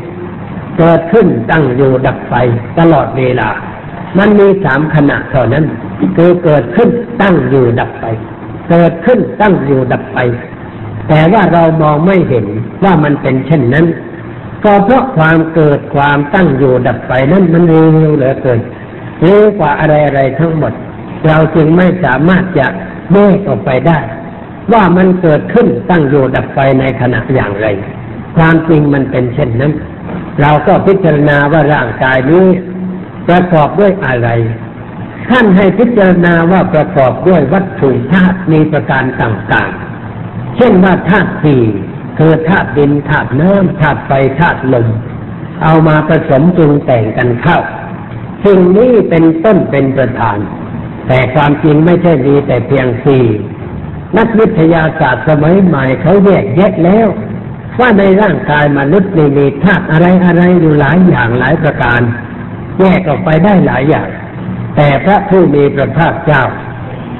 [0.77, 2.35] เกิดขึ้นตั้งอยู่ดับไป
[2.79, 3.49] ตลอดเวลา
[4.17, 5.65] มันมีสามขณะเท่านั้น
[6.15, 6.89] คือเกิดขึ้น
[7.21, 8.05] ตั้งอยู่ดับไป
[8.69, 10.19] เกิดขึ้นตั้งอยู่ดับไป
[11.07, 12.45] แต่ว่าเรามองไม่เห็น
[12.83, 13.85] ว่ามันเป็นเช่นนั้น
[14.63, 17.85] ก็เพราะความเกิดความตั้งอยู่ดับไปนั้นมันเร็ว
[18.17, 18.59] เหลือเกิน
[19.21, 20.73] เร็วกว่าอะไรอะไรทั้งหมด
[21.27, 22.67] เราจึงไม่สามารถจะ
[23.13, 23.99] แยกออกไปได้
[24.73, 27.67] ว่ามันเกิดขึ้นตั้งอยู่ดับไปในขณะอย่างไร
[28.37, 29.73] ความจริงมันเป็นเช่นนั้น
[30.41, 32.47] เราก็พิจารณาว่าร่างกายนี้
[33.27, 34.29] ประกอบด้วยอะไร
[35.29, 41.63] ท่านให้พิจารณาว่าประกอบด้วยวัตถุธาตุมีประการต่างๆ เช่นว่าธาตุสี่
[42.17, 44.87] คือธาตุดินธาตุน้ำธาตุไฟธาตุลม
[45.63, 47.59] เอามาผสมปรุงแต่งกันเข้า
[48.45, 50.37] สิ่งนี้เป็นต้นเป็นประธาน
[51.07, 53.25] แต่ความจริงไม่ใช่มีแต่เพียงสี่
[54.17, 57.07] นักวิทยาศาสตร์สมัยใหม่เขาแยกแยะแล้ว
[57.79, 62.01] ว่าในร่างกายมนุษย์นี่มีธาตุอะไรอะไรอยู่หลายอย่างหลายประการ
[62.79, 64.09] แยกออกไปได้หลายอย่าง
[64.75, 66.43] แต่พระผู้มีพระภาคเจ้า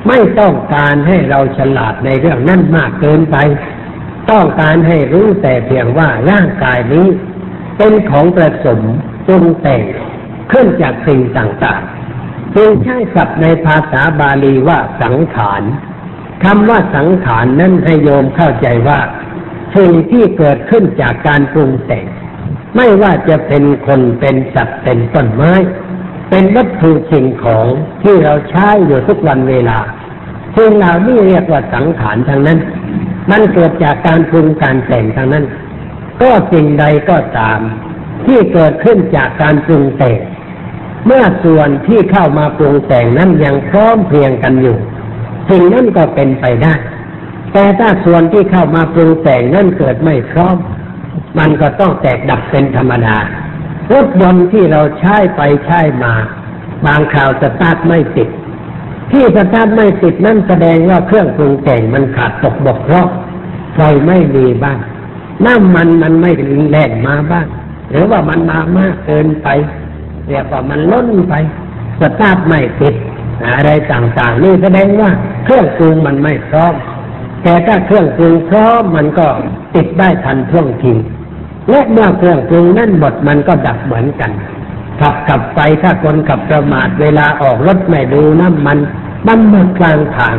[0.08, 3.38] ไม่ต้องการให้เราฉลาดในเรื่องนั้นมากเกินไป
[4.32, 7.08] ต้องการให้รู้แต่เพียงว่าร่างกายนี้
[7.78, 8.80] เป็นของประสม
[9.26, 9.82] ปรุงแต่ง
[10.52, 15.64] ขึ้นจากสิ่งต่างๆจึงใช้ศัพท์ในภาษาบาลีว่าสังขาร
[16.44, 19.00] คำว่าสังขารนั้นให้โยมเข้าใจว่า
[19.76, 22.06] สิ่งที่เกิดขึ้นจากการปรุงแต่ง
[22.76, 25.54] ไม่ว่าจะเป็นคนเป็นสัตว์เป็นต้นไม้
[26.30, 27.68] เป็นวัตถุสิ่งของ
[28.04, 29.80] ที่เราใช้อยู่ทุกวันเวลา
[30.58, 32.60] สิ่งเหล่านี้เรียกว่าสังขารทางนั้น
[33.32, 35.46] มันเกิดจากการปรุงการแต่งทางนั้น
[36.22, 37.60] ก็สิ่งใดก็ตาม
[38.26, 40.20] ที่เกิดขึ้นจากการปรุงแต่ง
[41.06, 44.78] เมื่อส่วนที่เข้ามาปรุงแต่งนั้นยังพร้อมเพรียงกันอยู่
[45.50, 46.74] สิ่งนั้นก็เป็นไปได้
[47.54, 50.58] แต่ถ้าส่วนที่เข้ามาปรุงแต่งนั้นเกิดไม่พร้อม
[51.40, 53.18] มันก็ต้องแตกดับเป็นธรรมดา
[53.92, 56.14] รถยนต์ที่เราใช้ไปใช้มา
[56.86, 58.30] บางคราวสตาร์ทไม่ติด
[59.12, 63.10] ที่สตาร์ทไม่ติดนั่นแสดงว่าเครื่องปรุงแต่งมันขาดตกบกพร่อง
[63.76, 64.78] ไฟไม่มีบ้าง
[65.46, 66.32] น้ำมันมันไม่
[66.70, 67.48] แล่นมาบ้าง
[67.90, 69.48] หรือว่ามันมามากเกินไป
[70.28, 71.34] เรียกว่ามันล้นไป
[72.02, 72.96] สตาร์ทไม่ติด
[73.48, 75.10] อะไรต่างๆ นี่แสดงว่า
[75.46, 76.74] เครื่องปรุงมันไม่พร้อม
[77.44, 79.28] แต่ถ้าเครื่องปรุงพร้อมมันก็
[79.76, 80.94] ติดได้ทันท่วงที
[81.70, 84.32] และเมื่อเครื่องปรุงนั่นหมดมันก็ดับเหมือนกัน
[85.00, 88.78] ขับขับไปถ้าคนขับประมาทเวลาออกรถไม่ดูน้ำมัน
[89.28, 90.36] มันหมดกลางทาง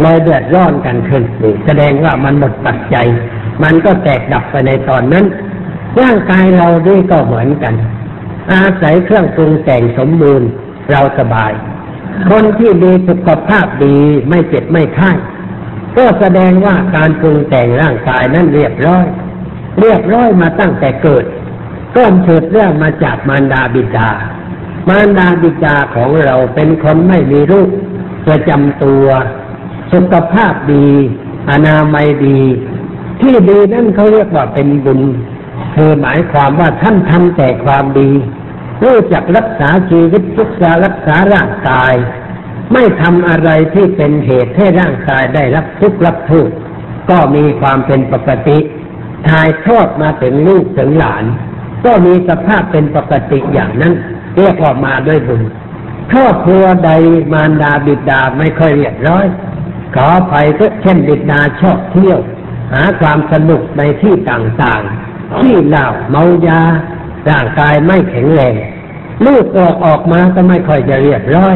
[0.00, 3.06] เลยเดือดร้อนกันขึ้นนี่แสดงว่ามันหมดปัจจัย
[3.62, 5.24] มันก็แตกดับไปในตอนนั้น
[6.02, 7.74] ร่างกายเราด้วยก็เหมือนกัน
[8.52, 10.48] อาศัยเครื่องปรุงแต่งสมบูรณ์
[10.90, 11.52] เราสบาย
[12.28, 13.96] คนที่มีสุขภาพดี
[14.28, 15.10] ไม่เจ็บไม่ไข้
[15.96, 19.06] ก็แสดงว่าการปรุงแต่งร่างกายนั้นเรียบร้อย
[19.80, 21.24] เรียบร้อยมาตั้งแต่เกิด
[21.96, 24.10] ก้อนเถิดเรื่องมาจากมารดาบิดา
[24.88, 27.70] มารดาบิดาของเราเป็นคนไม่มีรูป
[28.26, 29.04] ประจำตัว
[29.92, 30.88] สุขภาพดี
[31.50, 32.40] อนามัยดี
[33.20, 35.00] ที่ดีนั่นเขาเรียกว่าเป็นบุญ
[35.74, 38.10] คือหมายความว่าท่านทำแต่ความดี
[38.82, 41.94] รู้จักรักษาชีวิตรักษารักษาร่างกาย
[42.72, 46.50] ไม่ทำอะไรที่เป็นเหตุให้ร่างกายได้รับทุกข์รับโทษ
[47.10, 48.58] ก็มีความเป็นปกติ
[49.28, 51.24] ถ่ายทอดมาถึงลูกถึงหลาน
[51.84, 53.94] ก็มีสภาพเป็นปกติอย่างนั้น
[54.36, 55.42] เรียกว่ามาด้วยบุญ
[56.12, 56.90] ครอบครัวใด
[57.32, 59.26] มารดาบิดาไม่ค่อยเรียบร้อย
[59.94, 62.20] ขออภัยก็เช่นบิดาชอบเที่ยว
[62.72, 66.62] หาความสนุกในที่ต่างๆ ที่เหล้าเมายา
[67.28, 68.54] ร่างกายไม่แข็งแรง
[69.26, 71.54] ลูกออกออกมาก็ไม่ค่อยจะเรียบร้อย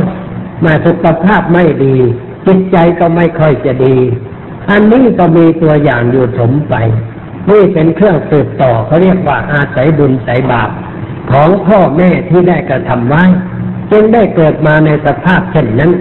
[0.64, 1.96] มาสุขภาพไม่ดี
[2.46, 3.96] จิตใจก็ไม่ค่อยจะดี
[4.70, 6.74] อันนี้ก็มีตัวอย่างอยู่ถมไป
[7.50, 10.70] นี่เป็นเครื่องสืบต่อเขาเรียกว่าอาศัยบุญใส่บาป
[11.30, 13.24] ของพ่อแม่ที่ได้กระทำไว้
[13.90, 15.92] จึงได้เกิดมาในสภาพเช่นนั้น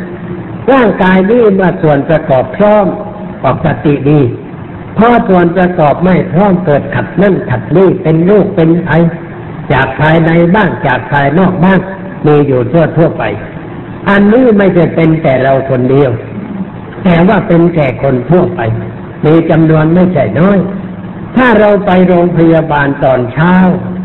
[0.72, 2.86] ร่างกายนี้มาส่วนประกอบพร้อม
[3.46, 4.22] ปกติดี
[4.98, 8.94] พอส่วนประกอบไม่พร้อมเกิดขัดนั่นขัดนี่เป็นลูกเป็นไอ
[9.72, 11.80] จากภายในบ้างจากภายนอกบ้าง
[12.26, 13.24] มีอยู่ทั่วทั่วไป
[14.10, 16.12] อันนี้ไม่จะเป็นแต่เราคนเดียว
[17.04, 18.62] แต่ว่าเป็นแก่คนทั่วไป
[19.26, 20.60] มีจำนวนไม่ใช่น้อย
[21.36, 23.54] ถ้าเราไปโรงพยาบาลตอนเช้า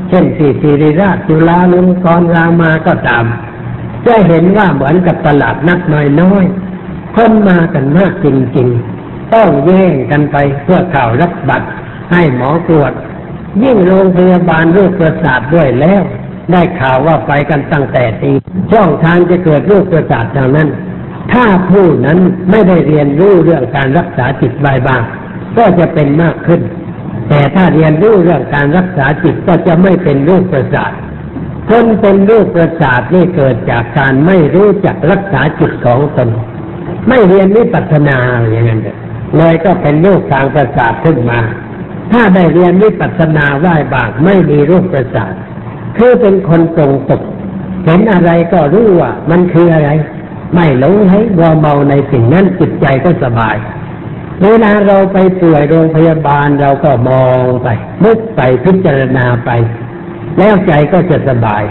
[0.08, 3.24] เช่นสี่สิริราชจุฬาลงกรณ์รามาก็ตาม
[4.06, 6.44] จะเห็นว่าเหมือนกับตลาดนักน้อยน้อย
[7.16, 11.68] คนมากันมากจริงๆ ต้องแย่งกันไปเพื่อข่าวรับบัตร
[12.12, 12.92] ให้หมอตรวจ
[13.62, 16.02] ยิ่งโรงพยาบาลโรคประสาทด้วยแล้ว
[16.52, 18.32] ได้ข่าวว่าไปกันตั้งแต่ตี
[18.72, 20.68] ช่องทางจะเกิดโรคประสาททางนั้น
[21.32, 22.18] ถ้าผู้นั้น
[22.50, 25.02] ไม่ได้เรียนรู้เรื่องการรักษาจิตใบบาง
[25.56, 26.60] ก็จะเป็นมากขึ้น
[27.28, 30.92] แต่ถ้าเรียนรู้เรื่องการรักษาจิตก็จะไม่เป็นโรคประสาท
[31.70, 36.28] คนเป็นโรคประสาทนี่เกิดจากการไม่รู้จักรักษาจิตของตน
[37.08, 38.18] ไม่เรียนวิปัสสนา
[38.50, 38.80] อย่างนั้น
[39.36, 41.40] เลยก็เป็นโรคทางประสาทขึ้นมา
[42.12, 45.32] ถ้าได้เรียนวิปัสสนาไหว้บางไม่มีรคปประสาท
[45.96, 47.22] คือเป็นคนตรงตก
[47.84, 49.90] เห็นอะไรก็รู้ว่ามันคืออะไร
[50.54, 53.56] ไม่หลงให้วัวเมาในสิ่งนั้นจิตใจก็สบาย
[54.42, 57.68] เวลาเราไปป่วยโรงพยาบาลเราก็มองไป
[58.04, 59.50] นึกไปพิจารณาไป
[60.38, 61.62] แล้วใจก็จะสบาย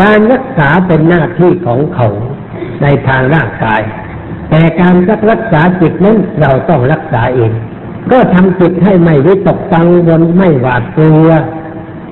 [0.00, 2.08] การรักษาเป็นหน้าที่ของเขา
[2.82, 3.82] ในทางร่างกาย
[4.50, 4.94] แต่การ
[5.30, 7.52] รักษาจิตนั้นเราต้องรักษาเอง
[8.10, 11.28] ก็ทำจิตให้ไม่วิตกกังวลไม่หวาดกลัว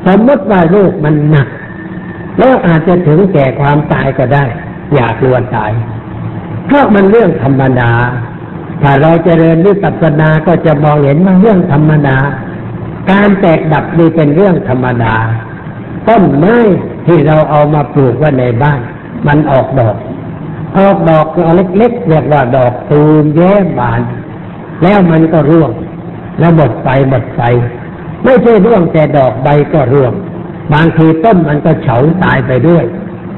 [0.07, 1.49] สมมติว่าโรคมันหนัก
[2.39, 4.45] แล้วอาจจะถึงแก่ความตายก็ได้
[4.95, 5.73] อย่ากลัวตาย
[6.67, 7.93] เพราะมันเรื่องธรรมดา
[8.83, 12.19] ถ้าเราจเจริญวิปัสสนาก็จะมองเห็นว่าเรื่องธรรมดา
[13.11, 15.15] การแตกดับนี่เป็นเรื่องธรรมดา
[16.09, 16.57] ต้นไม้
[17.07, 18.81] ที่เราเอามาปลูกไว้ในบ้าน
[19.27, 19.97] มันออกดอก
[20.79, 21.49] ออกดอกเอ
[21.79, 24.01] เล็กๆเรียกว่าดอกตูมแย้บาน
[24.83, 25.71] แล้วมันก็ร่วง
[26.39, 27.43] แล้วหมดไปหมดไป
[28.25, 30.13] ไม่ใช่ร่วงแต่ดอกใบก็ร่วง
[30.73, 32.85] บางทีต้นมันก็เฉาตายไปด้วย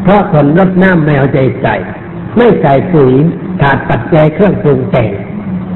[0.02, 1.74] เพราะคนรดน้ำไม่เอาใจใส่
[2.36, 3.12] ไม่ใส่ปุ๋ย
[3.60, 5.10] ขาดปัจจัยเครื่องปรุงแต่ง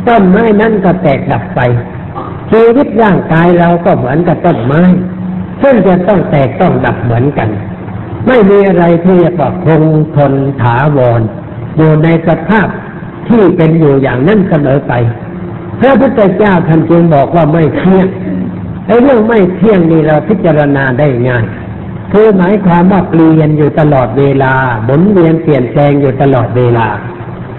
[0.09, 1.61] ต้นไม้นั้นก็แตกดับไป
[2.51, 4.83] ชีวิตร่างกายเราก็เหมือนกับต้นไม้
[5.63, 7.49] ซึ่งจะต้องแตกต้องดับเหมือนกัน
[8.27, 9.83] ไม่มีอะไรที่จะบอกคง
[10.17, 11.21] ทนถาวร
[11.77, 12.69] อยู่ในสภาพ
[13.29, 14.93] ที่เป็นอยู่อย่างนั้นเสมอไป
[15.81, 18.07] พระพุทธเจ้าท่านจึงบอกว่าไม่เที่ยง
[18.87, 21.45] ไอ้เรื่องไม่เที่ยงนี่เราพิจารณาได้ง่าย
[22.13, 24.53] คือหมายความว่าเปลี่ยนอยู่ตลอดเวลา
[24.85, 26.87] หมุนเวียนเปลี่ยนแปลงอยู่ตลอดเวลา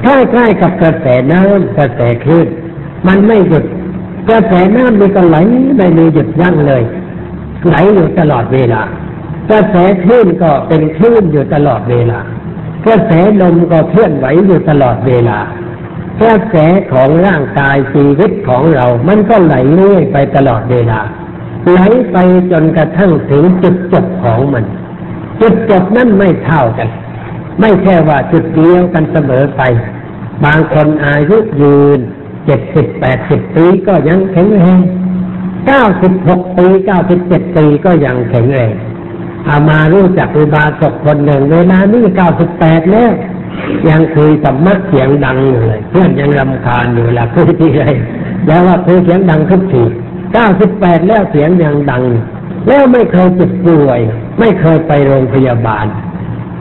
[0.01, 2.47] ใกล้ๆกับกระแสน้ำกระแสคลื่น
[3.07, 3.63] มันไม่หยุด
[4.29, 5.37] กระแสน้ำมันก็ไหล
[5.77, 6.83] ไม่มีหยุดยั้งเลย
[7.67, 8.81] ไหลอยู่ตลอดเวลา
[9.49, 12.19] กระแสคลื่นก็เป็นคลื่นอยู่ตลอดเวลา
[12.85, 15.37] กระแสลมก็เคลื่อนไหวอยู่ตลอดเวลา
[16.21, 16.55] กระแส
[16.91, 20.99] ของร่างกายชีวิตของเรา มันก็ไหลเรื่อยไปตลอดเวลา
[21.71, 21.79] ไหล
[22.11, 22.17] ไป
[22.51, 24.65] จนกระทั่งถึงจุดจบของมัน
[25.41, 26.89] จุดจบนั้นไม่เท่ากัน
[27.61, 29.61] ไม่ใช่ว่าจุดเดียวกันเสมอไป
[30.45, 31.99] บางคนอายุยืน
[32.45, 34.79] เจ็ดสิบแปดสิบปีก็ยังแข็งแรง
[35.67, 38.73] เก้าสิบหกปีเก้าสิบเจ็ดปีก็ยังแข็งแรง
[39.49, 43.11] อามารู้จักอุบาสกคนหนึ่งเวลานี้เก้าสิบแปดแล้ว
[43.89, 47.83] ยังคุยสัมมักเสียงดังอยู่เลย เพื่อนยังรำคาญอยู่ลาคุยที่ไร
[48.47, 49.83] แล้วว่าคุยเสียงดังทุกที
[50.33, 52.03] เก้าสิบแปดแล้วเสียงยังดัง
[52.67, 53.99] แล้วไม่เคยเจ็บป่วย
[54.39, 55.85] ไม่เคยไปโรงพยาบาล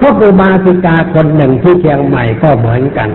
[0.01, 3.09] พวกอุบาสิกาคนหนึ่งที่เชียงใหม่ก็เหมือนกัน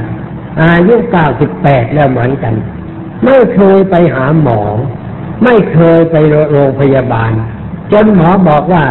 [0.61, 2.53] อายุเก้าสิบแปดแล้วเหมือนกัน
[3.25, 4.61] ไม่เคยไปหาหมอ
[5.43, 6.15] ไม่เคยไป
[6.51, 7.31] โรงพยาบาล
[7.91, 8.83] จนหมอบอกว่า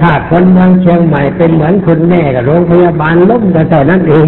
[0.00, 4.26] ถ้าคนเมืองเชียงใหม่เป็นเหมือนคุณแม่กับโรงพยาบาลล้มกันเท่านั้นเอง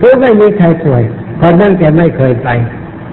[0.00, 1.02] คือไม่มีใครป่วย
[1.40, 2.48] คนนั้นแกไม่เคยไป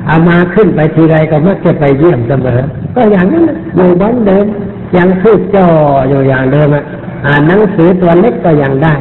[0.07, 2.61] เอามาขึ้นไปทีไรก็มักจะไปเยี่ยมเสมอ
[2.95, 3.43] ก็อย่างนั้น
[3.75, 4.45] อยู่บ้านเดิม
[4.97, 5.67] ยังพูดจ่อ
[6.09, 6.67] อยู่อย่างเดิม
[7.27, 8.93] อ่านหนังสือตัวเล็กก็ยังได้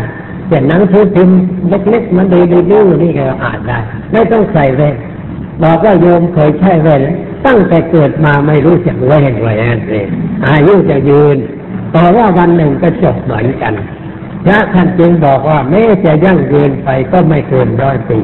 [0.46, 1.38] เขียนหนังสือพิมพ์
[1.68, 3.78] เล็กๆมันดีดีดูนี่ก็อ่านได้
[4.12, 4.94] ไม่ต้องใส่แว่น
[5.62, 7.02] บอกว่าโยมเคยใช้แว่น
[7.46, 10.04] ตั้งแต่เกิดมาไม่รู้จักแว่นแว่นเลย
[10.46, 11.36] อายุจะยืน
[11.94, 13.74] แต่ว่าวันหนึ่งก็จบเหมือนกัน
[14.44, 18.20] พระท่านจึงบอกว่าแม้จะยั่งยืนไปก็ไม่เกินร้อยปี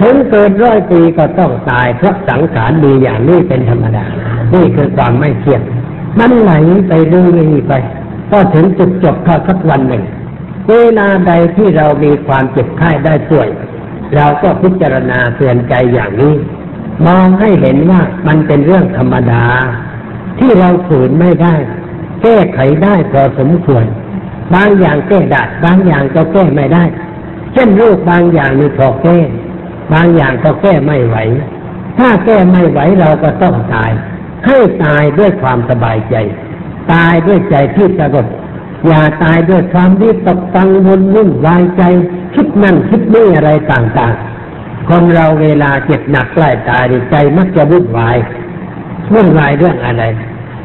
[0.00, 4.06] ถึงเกินร้อยปีก็ต้องตายเพราะสังขารดีอย่างนี้เป็นธรรมดา
[4.54, 5.62] นี่คือความไม่เที่ยง
[6.18, 6.52] มันไหล
[6.88, 7.72] ไปเรื่อยไป
[8.30, 10.04] ก็ถึงจุดจบเข้าสักวันหนึ่ง
[10.68, 13.48] เวลาใดที่เรามีความเจ็บไข้ได้ป่วย
[14.14, 16.34] เราก็พิจารณาเตือนใจอย่างนี้
[17.06, 19.44] มองให้เห็นว่ามันเป็นเรื่องธรรมดา
[20.38, 21.54] ที่เราฝืนไม่ได้
[22.22, 23.84] แก้ไขได้พอสมควร
[24.54, 26.84] บางอย่างแก้ได้บางอย่างก็แก้ไม่ได้
[27.52, 29.18] เช่นโรคบางอย่างมีพอแก้
[29.92, 31.16] บางอย่างก็แก้ไม่ไหว
[31.98, 33.90] ถ้าแก้ไม่ไหวเราก็ต้องตาย
[34.46, 36.16] ให้ตายด้วยความสบายใจ
[36.92, 38.26] ตายด้วยใจที่สงบ
[38.86, 41.82] อย่าตายด้วยความวิตกกังวลวุ่นวายใจ
[42.34, 48.16] คิดนั่นคิดนี่อะไรต่างๆ คนเราเวลาเจ็บหนักใกล้ตายใจมักจะวุ่นวาย
[49.14, 50.04] วุ่นวายเรื่องอะไร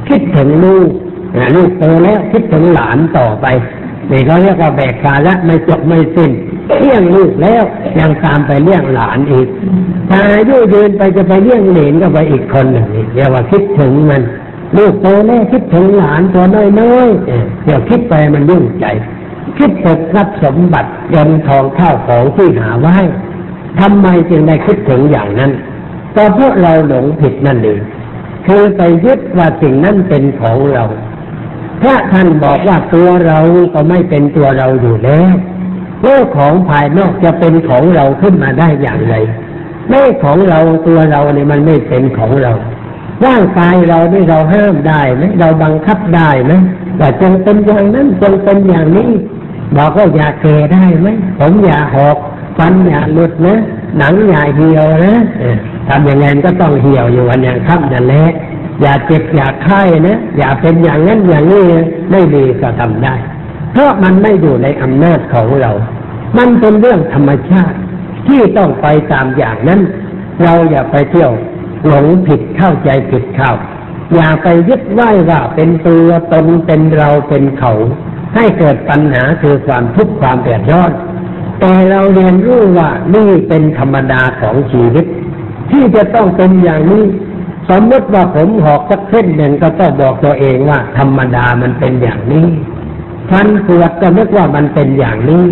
[0.08, 0.90] คิดถึงลูก
[1.56, 3.46] ลูกโตแล้วคิดถึงหลานต่อไป
[4.12, 6.32] นี่เขาเรียกว่าแบกภาระไม่จบไม่สิ้น
[6.80, 7.64] เลี้ยงลูกแล้ว
[8.00, 9.48] ยังตามไปเลี้ยงหลานอีก
[10.10, 14.22] ถ้าอายุยืนไปจะไปเลี้ยงเหลนก็ไปอีกคนหนึ่งเรียกว่าคิดถึงมัน
[14.78, 16.46] ลูกโตแล้วคิดถึงหลานตัว
[16.80, 18.86] น้อยๆเดี๋ยวคิดไปมันยุ่งใจ
[19.58, 22.98] คิดตกทรัพย์สมบัติเงินทองข้าวของที่หาไว้
[23.80, 25.52] ทำไมจึงได้คิดถึงอย่างนั้น
[26.16, 27.80] ก็เพราะเราหลงผิดนั่นเอง
[28.46, 30.84] คือไปยึดว่าสิ่งนั้นเป็นของเรา
[31.84, 33.40] พระท่านบอกว่าตัวเรา
[33.74, 35.34] ก็ไม่เป็นตัวเราอยู่แล้ว
[36.02, 39.16] โลกของภายนอกจะเป็นของเราขึ้นมาได้อย่างไร
[39.90, 42.54] ไม่ของเราตัวเราเนี่ยมันไม่เป็นของเรา
[43.26, 46.52] ร่างกายเราเนี่เราห้ามได้ไหมเราบังคับได้ไหม
[47.00, 49.10] ว่าจงเป็นอย่างนั้นจงเป็นอย่างนี้
[49.78, 51.08] บอกว่าอย่าเกได้ไหม
[51.40, 52.18] ผมอย่าหอก
[52.58, 53.60] ฟันอย่าหลุดนะ
[53.98, 55.16] หนังอย่าเหี่ยวนะ
[55.88, 58.26] ทำอย่างไงก็ต้องเหี่ยวอยู่วันอย่างค่ำนั่นแหละ
[58.82, 61.64] อย่าเจ็บอย่าไข้นะอย่าเป็นอย่างนั้นอย่างนี้
[62.12, 63.16] ไม่ดีก็ทำได้
[63.72, 65.72] เพราะมันไม่อยู่ในอำนาจของเรา
[66.38, 67.78] มันเป็นเรื่องธรรมชาติ
[68.28, 69.82] ที่ต้องไปตามอย่างนั้น
[70.44, 71.32] เราอย่าไปเที่ยว
[71.88, 73.52] หลงผิดเข้าใจผิดเข้า
[74.16, 77.74] อย่าไปยึดไหว้ว่าเป็นตัวตนเป็นเราเป็นเขา
[78.36, 80.92] ให้เกิดปัญหาคือความทุกข์ความเดือดร้อน
[81.60, 85.06] แต่เราเรียนรู้ว่านี่เป็นธรรมดาของชีวิต
[85.72, 87.04] ที่จะต้องเป็นอย่างนี้
[87.80, 92.48] มมติว่าผมหอกสักเส้นหนึ่งก็ต้องบอกตัวเองว่า ธรรมดามันเป็นอย่างนี้
[93.30, 95.46] ฟันปวดก็นึกว่ามันเป็นอย่างนี้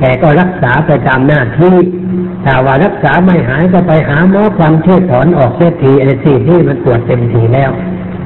[0.00, 1.76] แต่ก็รักษาไปตามหน้าที่
[2.44, 7.70] ถ้าว่ารักษาไม่หายก็ไปหาหมอฟันเชื่อถอนออกเสียทีไอ้สิ่ที่มันปวดเต็มทีแล้ว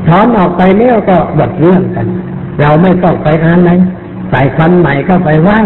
[0.09, 2.07] ถอนออกไปแล้วก็หมดเรื่องกัน
[2.61, 3.79] เราไม่ต้องไปอ่านเลย
[4.31, 5.59] ใส่ฟันใหม่ก็ไปไหว้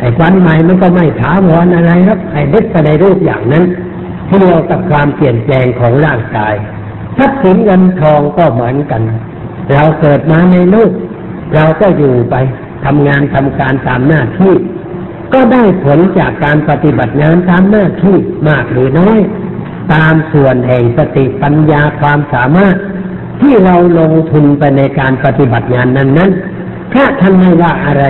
[0.00, 3.64] ไอ้ฟันใหม่มันก็ไม่ถาวรอะไรครับไอ้เด็กก็ได้รูปอย่างนั้น
[4.28, 6.54] ที่เรียกกับความเปลี่ยนแปลงของร่างกาย
[7.18, 9.02] ทรัพย์สินเงินทองก็เหมือนกัน
[9.72, 10.90] เราเกิดมาในโลก
[11.54, 12.34] เราก็อยู่ไป
[12.84, 14.54] ทำงานทำการตามหน้าที่
[15.32, 18.16] ก็ได้ผลจากการปฏิบัติงานตามหน้าที่
[18.48, 19.18] มากหรือน้อย
[19.92, 22.76] ตามส่วนแห่งสติปัญญาความสามารถ
[23.40, 26.30] ที่เราลงทุนไปในการปฏิบัติงานนั้นนั้น
[26.92, 28.04] พระท่านไม่ว่าอะไร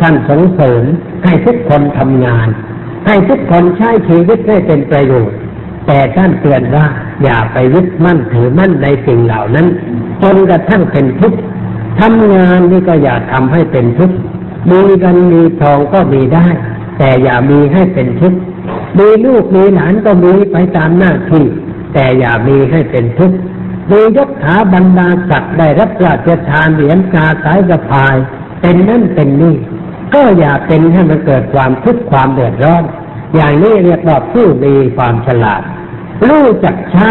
[0.00, 0.84] ท่านสงเสริม
[1.24, 2.48] ให้ทุกคนทำงาน
[3.06, 5.38] ให้ทุกคนใช้ชีวิตให้เป็นประโยชน์
[5.90, 6.86] แต่ท่านเตือนว่า
[7.22, 9.66] อย่าไปยึดมั่นถือมั่นในสิ่งเหล่านั้น
[10.22, 11.38] จนกระทั่งเป็นทุกข์
[12.00, 14.16] ทำงานนี่ก็อย่าทำให้เป็นทุกข์
[14.70, 16.46] มีกันมีทองก็มีได้
[16.98, 18.38] แต่อย่ามีให้เป็นทุกข์
[18.98, 21.44] มีลูกมีหลานก็มีไปตามหน้าที่
[21.94, 23.36] แต่อย่ามีให้เป็นทุกข์
[23.90, 28.16] มียศถาบรรดาศักดิ์ได้รับราชทานเหรียญกาสายสะพาย
[28.60, 29.56] เป็นนั่นเป็นนี่
[30.14, 32.84] ก็อย่าเป็นให้มันเกิดความทุกข์ความเดือดร้อน
[33.34, 35.62] อย่างนี้เรียกว่าผู้มีความฉลาด
[36.26, 37.10] รู้จักใช้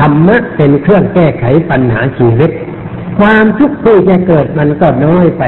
[0.00, 2.50] ธรรมะเป็นเครื่องแก้ไขปัญหาชีวิต
[3.18, 5.42] ความทุกข์ที่จะเกิดมันก็น้อยไป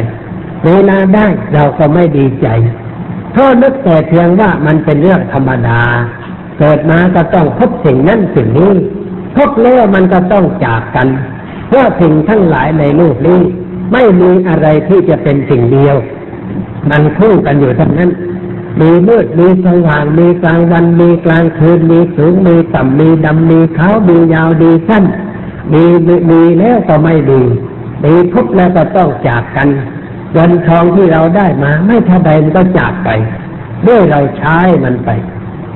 [0.66, 2.48] เวลาได้เราก็ไม่ดีใจ
[3.32, 5.80] เพราะนึกแต่เพียงว่ามันเป็นเรื่องธรรมดา
[6.59, 8.72] เกิดมาก็ต้องพบสิ่งนั้นสิ่งนี้
[9.36, 11.09] พบแล้วมันก็ต้องจากกัน
[11.68, 13.40] เพราะสิ่งทั้งหลายในโลกนี้
[13.92, 15.96] ไม่มีอะไรที่จะเป็นสิ่งเดียว
[16.90, 18.11] มันคู่กันอยู่ทั้งนั้น
[18.81, 25.05] มีมืดมีสว่างมีกลางวันมีกลางคืนมีสูงมีต่ำมีดำมีขาวมียาวดีสั้น
[25.72, 25.85] มี
[26.31, 27.43] มีแล้วก็ไม่ดี
[28.05, 29.68] มีทุกแล้วก็ต้องจากกัน
[30.33, 33.09] เงินทองที่เราได้มา ไม่ท่าใดมันก็จากไป
[33.87, 35.11] ด้วยเราใช้มันไป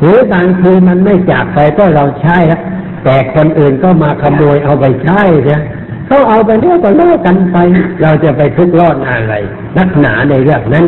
[0.01, 2.61] หรือบางทีมันไม่จากไปก็เราใช้แล้ว
[3.05, 5.63] แต่คนอื่นก็มาขโมยเอาไปใช้เนี่ย
[6.07, 7.57] เขาเอาไปเรียก็เลิกกันไป
[8.03, 9.35] เราจะไปทุกข์รอดอะไร
[9.79, 10.87] นักหนาในเรื่องนั้น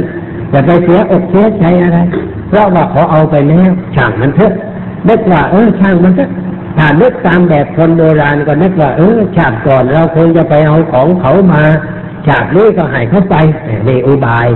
[0.52, 1.98] จะไปเสียอกเสียใจอะไร
[2.48, 4.52] เพราะว่าเขาเอาไปแล้วช่างมันเถอะ
[5.08, 6.30] นึกว่าเออช่างมันเถอะ
[6.76, 11.64] ถ้านึกตามแบบคนโบราณก็นึกว่าเออชาติก่อนเราคงจะไปเอาของเขามา
[12.26, 13.36] ชาตินี้ก็ให้เขาไป
[13.88, 14.48] นี่อุบาย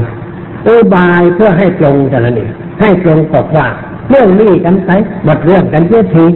[0.66, 2.48] อุบายเพื่อให้ตรงแต่ละนี่
[2.80, 3.66] ให้ตรงกับว่า
[4.10, 4.90] เรื่องนี้กันไป
[5.24, 6.26] หมดเรื่องกันเสียที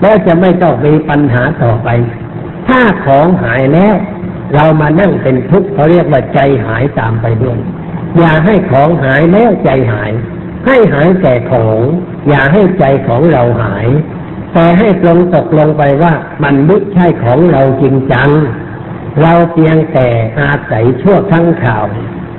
[0.00, 1.88] แล้วจะไม่ต้องมีปัญหาต่อไป
[2.68, 3.94] ถ้าของหายแล้ว
[4.54, 7.58] เรามานั่งเป็นทุกข์เขาเรียกว่าใจหายตามไปด้วย
[8.16, 10.12] อย่าให้ของหายแล้วใจหาย
[10.66, 11.80] ให้หายแต่ของ
[12.28, 13.88] อย่าให้ใจของเราหาย
[14.52, 16.12] แต่ให้ตรงตกลงไปว่า
[16.44, 18.30] มันไม่ใช่ของเราจริงจัง
[19.22, 20.06] เราเพียงแต่
[20.40, 21.84] อาศัยชั่วทั้งข่าว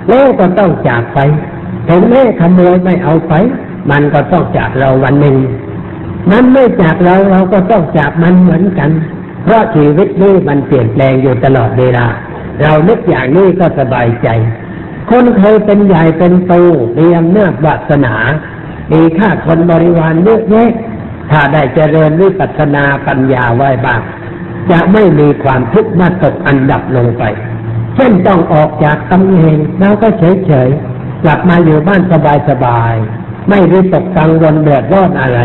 [0.09, 1.19] แล้วก็ต้องจากไป
[1.87, 3.33] ถึงแม่ขโมยไม่เอาไป
[3.91, 5.37] มันก็ต้องจากเราวันหนึ่ง
[6.31, 8.89] มันไม่จากเราเราก็ต้องจากมันเหมือนกัน
[9.43, 12.05] เพราะชีวิตนี้มันเปลี่ยนแปลงอยู่ตลอดเวลา
[12.61, 14.27] เรานึกอย่างนี้ก็สบายใจ
[15.09, 16.53] คนเคยเป็นใหญ่เป็นโต
[16.97, 18.15] มีอำนาจวาสนา
[18.91, 20.71] มีค่าคนบริวารเยอะแยะ
[21.31, 24.01] ถ้าได้เจริญวิปัสนาปัญญาไว้บ้าง
[24.71, 27.23] จะไม่มีความทุกข์มาตกอันดับลงไป
[27.95, 32.01] เช่นต้องออกจากตำแหน่งแล้วก็เฉยๆ กลับมาอยู่บ้าน
[32.49, 35.39] สบายๆ ไม่ได้ตกกังวลเดือดร้อนอะไร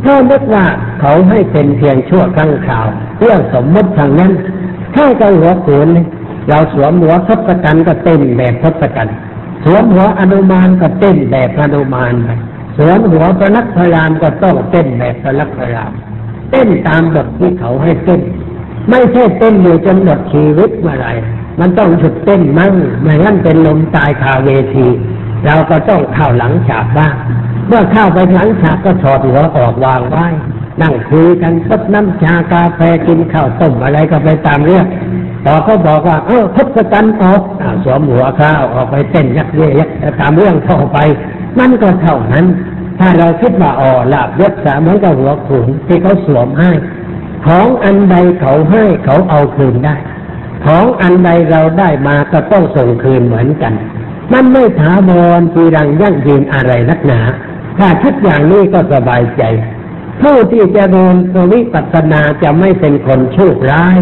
[0.00, 0.64] เพราะนึกว่า
[1.00, 2.86] เขาให้เป็นเพียงชั่วครั้งข่าว
[3.18, 4.32] เรื่องสมมติทางนั้น
[4.92, 9.16] แค่จะหัวโขนเเราสวมหัวทศกัณฐ์ก็เต้นแบบทศกัณฐ์
[9.64, 12.30] สวมหัวอนุมานก็เต้นแบบอนุมานไป
[12.76, 15.92] สวมหัวพระนักพยามก็ต้องเต้นแบบพระนักพยาม
[16.50, 18.20] เต้นตามบทที่เขาให้เต้น
[18.90, 21.08] ไม่ใช่เต้นอยู่จนหมดชีวิตเมื่อไร
[21.60, 24.86] มันต้องหยุดเต้นมั่งไม่งั้นเป็นลมตายคาเวที
[25.46, 27.14] เราก็ต้องเข้าหลังฉากบ้าง
[27.68, 30.26] เมื่อเข้าไปหลังฉากก็ถอดหัวออกวางไว้
[30.82, 34.86] นั่งคุยกันซดน้ำชากาแฟกินข้าวต้มอะไรก็ไปตามเรื่อง
[35.44, 37.42] พอเขาบอกว่า เออทศกัณฐ์ออก
[37.84, 39.88] สวมหัวข้าวออกไปเต้นยักเยัก
[40.20, 40.98] ตามเรื่องเข้าไป
[41.58, 42.46] มันก็เท่านั้น
[42.98, 46.70] ถ้าเราคิดว่าอ๋อลาบยศสาเหมือนกับหัวขุนที่เขาสวมให้
[47.46, 49.96] ของอันใดเขาให้เขาเอาคืนได้
[50.64, 53.72] ของอันใดเราได้มาก็ต้องส่งคืนเหมือนกัน
[54.32, 57.20] มันไม่ถาวรปีรังยั่งยืนอะไรนักหนา
[57.78, 59.42] ถ้าคิดอย่างนี้ก็สบายใจ
[60.22, 63.98] ผู้ที่จะเดินสวิปัสสนาจะไม่เป็นคนโชคร้าย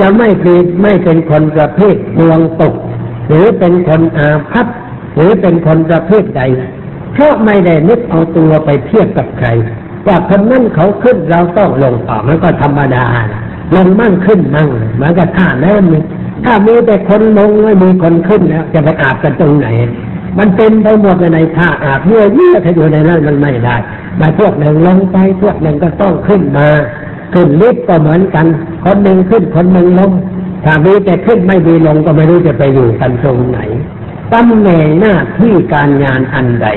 [0.00, 2.74] จะไม่เป็นไม่เป็นคนประเภทดวงตก
[3.28, 4.66] หรือเป็นคนอาภัพ
[5.14, 6.42] หรือเป็นคนประเภทใด
[7.12, 9.48] เพราะไม่ได้นึกเอาตัวไปเทียบกับใคร
[10.06, 13.06] ว่าคนนั้นเขาขึ้นเราต้องลงต่อมันก็ธรรมดา
[13.74, 14.68] ลงมั่งขึ้นมั่ง
[15.00, 16.02] มือนกับท่าแน้ำนี่
[16.44, 19.68] ถ้ามีแต่คนลงไม่มีคนขึ้นแล้วจะไปอาบกันตรงไหน
[20.38, 23.76] มันเป็นไปหมดในท่าอาบเมื่อเยื่อถ้าอยู่ในนั้นมันไม่ได้
[24.20, 26.68] มาพวกหนึ่งลงไปพวกหนึ่งก็ต้องขึ้นมา
[27.34, 28.46] ขึ้นลิฟต์ก็เหมือนกัน
[28.84, 30.10] คนหนึ่งขึ้นคนหนึ่งลง
[30.64, 33.58] ถ้ามีแต่ขึ้นไม่มีลงก็ไม่รู้จะไปอยู่กันตรงไหน
[34.32, 36.68] ตำแหน่งหน้าที่การงานอันใด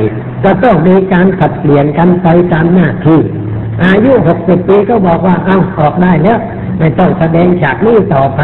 [0.44, 3.20] จะต้องมีการขัดเปลี่ยนกันไปตามหน้าที่
[3.84, 6.40] อายุหกสิบปีก็บอกว่าเอาออกได้แล้ว
[6.80, 8.42] ไม่ต้องแสดงฉากนี้ต่อไป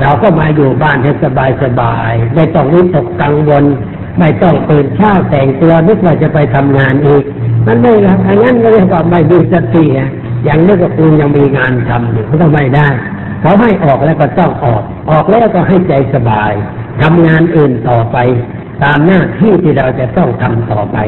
[0.00, 3.64] เราก็มาอยู่บ้านให้สบายสบายไม่ต้องวิตกกังวล
[4.18, 7.24] ไม่ต้องตื่นเช้าแต่งตัวนึกว่าจะไปทำงานอีก
[7.66, 10.00] มันไม่ละอันนั้นก็เรียกว่าไม่มีสติอ
[10.44, 12.88] อย่างนี้ก็คุณยังมีงานทำอยู่ก็ไม่ได้
[13.40, 16.52] เขาให้ออกแล้วก็ต้องออก ออกแล้วก็ให้ใจสบาย
[17.02, 18.16] ทำงานอื่นต่อไป
[18.82, 20.98] ตามหน้าที่ที่เราจะต้องทำต่อไป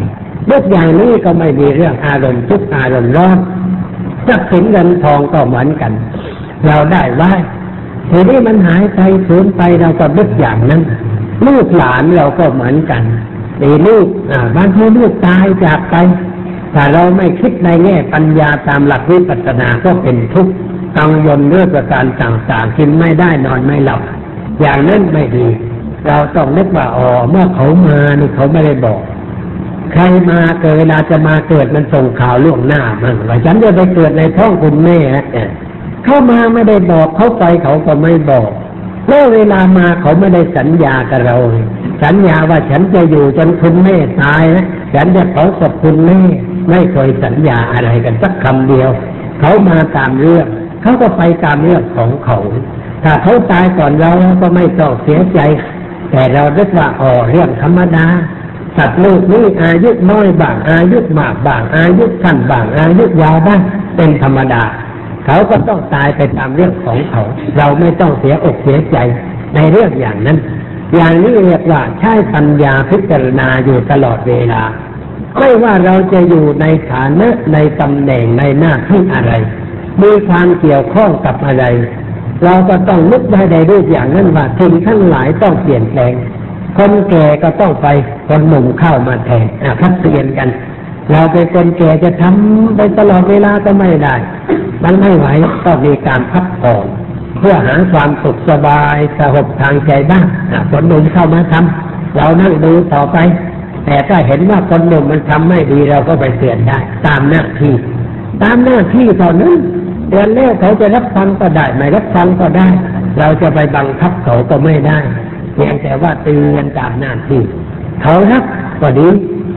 [0.47, 3.39] เมื่ออย่างนี้ก็ไม่มีเรื่องอารมณ์ทุกอารมณ์ร้อน
[4.26, 5.93] ทรัพย์สินเงินทองก็เหมือนกัน
[6.66, 7.32] เราได้ไว้
[8.11, 10.82] ทีนี้มันหายไปสูญไปเราก็นึกอย่างนั้น
[11.47, 13.03] ลูกหลานเราก็เหมือนกัน
[13.61, 15.97] ตีลูกอ่าบางทีลูกตายจากไป
[16.75, 20.53] ถ้าเราไม่คิดในแง่ปัญญาตามหลักวิปัสสนาก็เป็นทุกข์
[20.99, 24.01] กังวลเรื่องประการต่างๆกินไม่ได้นอนไม่หลับ
[24.61, 25.47] อย่างนั้นไม่ดี
[26.07, 29.01] เราต้องนึกว่าอ๋อเมื่อเขามานี่เขาไม่ได้บอก
[29.93, 34.99] ใครมาเกิดเวลาจะมาเกิดมันส่งข่าวล่วงหน้ามันว่าฉันจะไปเกิดในท้องคุณแม่
[35.33, 38.51] เเข้ามาไม่ได้บอกเขาไปเขาก็ไม่บอก
[39.09, 41.37] แล้วเวลามาเขาไม่ได้สัญญากับเรา
[42.03, 46.18] สัญญาว่าฉันจะอยู่จนคุณแม่ตายนะฉันจะเผาศพคุณแม่
[46.71, 48.91] ไม่เคยสัญญาอะไรกันสักคำเดียว
[49.41, 50.47] เขามาตามเรื่อง
[50.83, 52.39] เขาก็ไปตามเรื่องของเขา
[53.05, 54.11] ถ้าเขาตายก่อนเรา
[54.43, 55.41] ก็ไม่ต้องเสียใจ
[56.11, 58.07] แต่เราเรียกว่าอ๋อเรื่องธรรมดา
[58.77, 63.61] สัตว์โลกนี้อายุน้อยบางอายุมากบางอายุสั้นบางอายุยาวบ้าง
[63.97, 64.62] เป็นธรรมดา
[65.27, 67.23] เขาก็ต้องตายไปตามเรื่องของเขา
[67.59, 68.97] เราไม่ต้องเสียอกเสียใจ
[69.55, 70.39] ในเรื่องอย่างนั้น
[70.95, 74.62] อย่างนี้เรียกว่าใช้ปัญญาพิจารณาอยู่ตลอดเวลา
[75.39, 79.32] ไม่ว่าเราจะอยู่ในฐานะในตำแหน่งในหน้าที่อะไร
[80.03, 81.64] มีความเกี่ยวข้องกับอะไร
[82.45, 86.12] เราก็ต้องนึกได้ในรูปอย่างนั้นว่าสิ่งทั้งหลายต้องเปลี่ยนแปลง
[86.78, 87.87] คนแก่ก็ต้องไป
[88.28, 90.49] คนหนุ่มเข้ามาแทนอะพัดเปลี่ยนกัน
[91.12, 94.14] เราเป็นคนแก่จะทำไปตลอดเวลาก็ไม่ได้
[94.85, 95.26] มันไม่ไหว
[95.64, 96.87] ก็มีการพักผ่อน
[97.39, 100.24] เพื่อหาความสุขสบายสงบทางใจบ้าง
[100.70, 103.16] คนหนุ่มเข้ามาทำเรานั่งดูต่อไป
[103.87, 107.74] แต่ถ้าเห็นว่าคนหนุ่มมันทำไม่ดีเราก็ไปเตือนได้ ตามหน้าที่
[108.43, 109.55] ตามหน้าที่เท่านั้น
[110.11, 112.68] เดือนแรกเขาจะรับฟังก็ได้ ไม่รับฟังก็ได้
[113.18, 114.99] เราจะไปบังคับเขาก็ไม่ได้
[115.55, 117.43] เพียงแต่ว่าเตือนตามหน้าที่
[118.03, 118.45] เขารับ
[118.80, 119.09] ก็ดี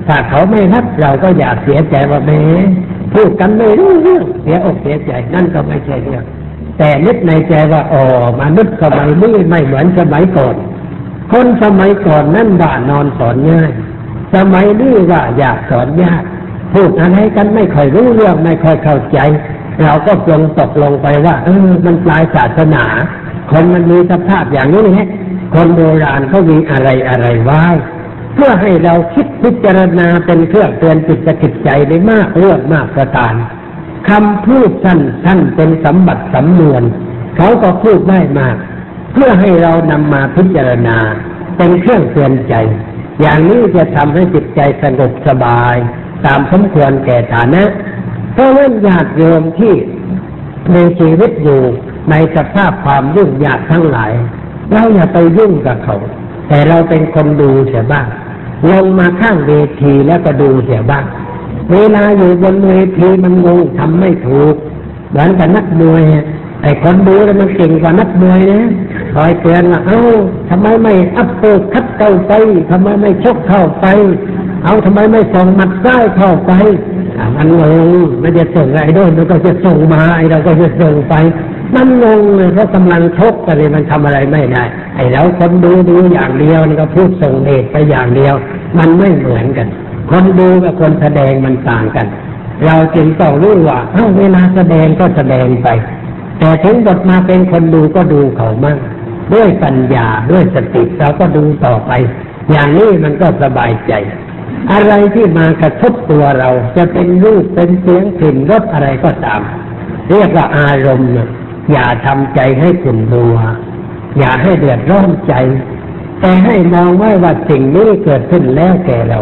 [0.08, 2.42] ถ้าเขาไม่รับเราก็อย่าเสียใจว่าแม่
[3.14, 6.24] พูดกันไม่รู้เรื่องเสียอกเสียใจนั่นก็ไม่ใช่เรื่อง
[6.78, 8.04] แต่นึกในใจว่าอ๋อ
[8.42, 10.56] มนุษย์สมัยนี้ไม่เหมือนสมัยก่อน
[11.32, 13.72] คนสมัยก่อนนั่นว่านอนสอนง่าย
[14.36, 16.24] สมัยนี้ว่าอยากสอนยาก
[16.74, 19.20] พูดอะไรกันไม่ค่อยรู้เรื่องไม่ค่อยเข้าใจ
[19.84, 22.86] เราก็ปลงตกลงไปว่า เออมันปลายศาสนา
[23.52, 25.10] คนมันมีสภาพอย่างนี้แฮะ
[25.54, 27.64] คนโบราณเขามีอะไรอะไรไว้
[28.36, 33.34] เพื่อให้เราคิดพิจารณาเป็นเครื่องเตือนจิตจิตใจได้มากเรื่องมากประการ
[34.10, 36.84] คำพูดสั้นท่านเป็นสมบัติสำนวน
[37.38, 38.56] เขาก็พูดได้มาก
[39.14, 40.98] เพื่อให้เรานำมาพิจารณา
[41.58, 42.54] เป็นเครื่องเตือนใจ
[43.22, 45.76] อย่างนี้จะทำให้จิตใจสงบสบาย
[46.26, 47.64] ตามสมควรแก่ฐานะ
[48.34, 49.74] เพราะว่าญาติโยมที่
[50.74, 51.62] มีชีวิตอยู่
[52.12, 54.12] ในสภาพความยุ่งยากทั้งหลาย
[54.72, 55.98] เราอย่าไปยุ่งกับเขา
[56.48, 58.08] แต่เราเป็นคนดูเสียบ้าง
[58.72, 59.52] ลงมาข้างเว
[59.82, 61.06] ทีแล้วก็ดูเสียบ้าง
[61.72, 64.56] เวลาอยู่บนเวทีมันงงทำไม่ถูก
[65.10, 66.04] เหมือนกับนักมวย
[66.62, 68.62] ไอ้คนดูแล้วมันเก่งกว่านักมวยนะ
[69.18, 70.02] คอยเตือนว่าเอ้า
[70.50, 72.34] ทำไมไม่อัพเปอร์คัดเข้าไป
[72.72, 73.86] ทำไมไม่ชกเข้าไป
[74.64, 76.52] เอาทำไมไม่ส่งหมัดซ้ายเข้าไป
[77.38, 77.88] มันงง
[78.20, 81.16] ไม่จะส่งไอ้โดนมันก็จะส่งมาไอ้เราก็จะส่งไป
[81.76, 84.64] มันงงเลยเพราะกำลังชกกันเลยมันทำอะไรไม่ได้
[84.96, 88.36] ไอ้เราคนดูดูอย่างเดียวนี่ก็พูดส่งเดชไปอย่างเดียว
[88.78, 89.68] มันไม่เหมือนกัน
[90.10, 92.08] คนดูกับคนแสดงมันต่างกัน
[92.66, 95.68] เราจึงต้องรู้ว่าเอ้าเวลาแสดงก็แสดงไป
[96.40, 98.78] แต่ถึงบทมาเป็นคนดูก็ดูเขามั่ง
[99.34, 101.92] ด้วยปัญญาด้วยสติเราก็ดูต่อไป
[102.52, 103.94] อย่างนี้มันก็สบายใจ
[104.74, 109.42] อะไรที่มากระทบตัวเราจะเป็นรูปเป็นเสียงกลิ่นรสอะไรก็ตาม
[110.10, 111.12] เรียกว่าอารมณ์
[111.72, 113.38] อย่าทำใจให้ขุ่นมัว
[114.18, 115.34] อย่าให้เดือดร้อนใจ
[116.20, 119.20] แต่ให้มองไว้ว่าสิ่งนี้เกิดขึ้นแล้วแก่เรา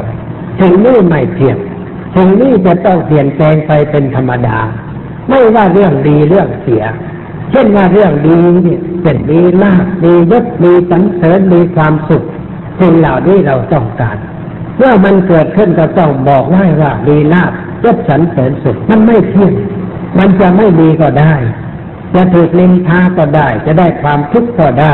[0.60, 1.58] สิ่งนี้ไม่เที่ยง
[2.16, 4.58] สิ่งนี้จะต้องเปลี่ยนแปลงไปเป็นธรรมดา
[5.30, 6.84] ไม่ว่าเรื่องดีเรื่องเสีย
[7.52, 12.24] เช่นว่าเรื่องดีเนี่ยเป็นดีลาภดียศดีสรรเสริญมีความสุข
[12.80, 14.18] สิ่งเหล่านี้เราต้องการ
[14.78, 17.52] เมื่อมันเกิดขึ้นก็ต้องบอกไว้ว่าดีลาภ
[17.84, 19.54] ยศสรรเสริญสุขมันไม่เที่ยง
[20.18, 21.34] มันจะไม่มีก็ได้
[22.16, 24.93] จะถูกนินทาก็ได้ จะได้ความทุกข์ก็ได้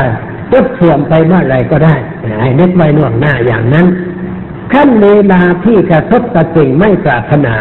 [0.52, 1.94] ยศเสื่อมไปเมื่อไรก็ได้
[2.40, 3.86] ให้นึกไว้ล่วงหน้าอย่างนั้น
[4.72, 7.54] ขั้นเวลาที่กระทบกับสิ่งไม่ปรารถนา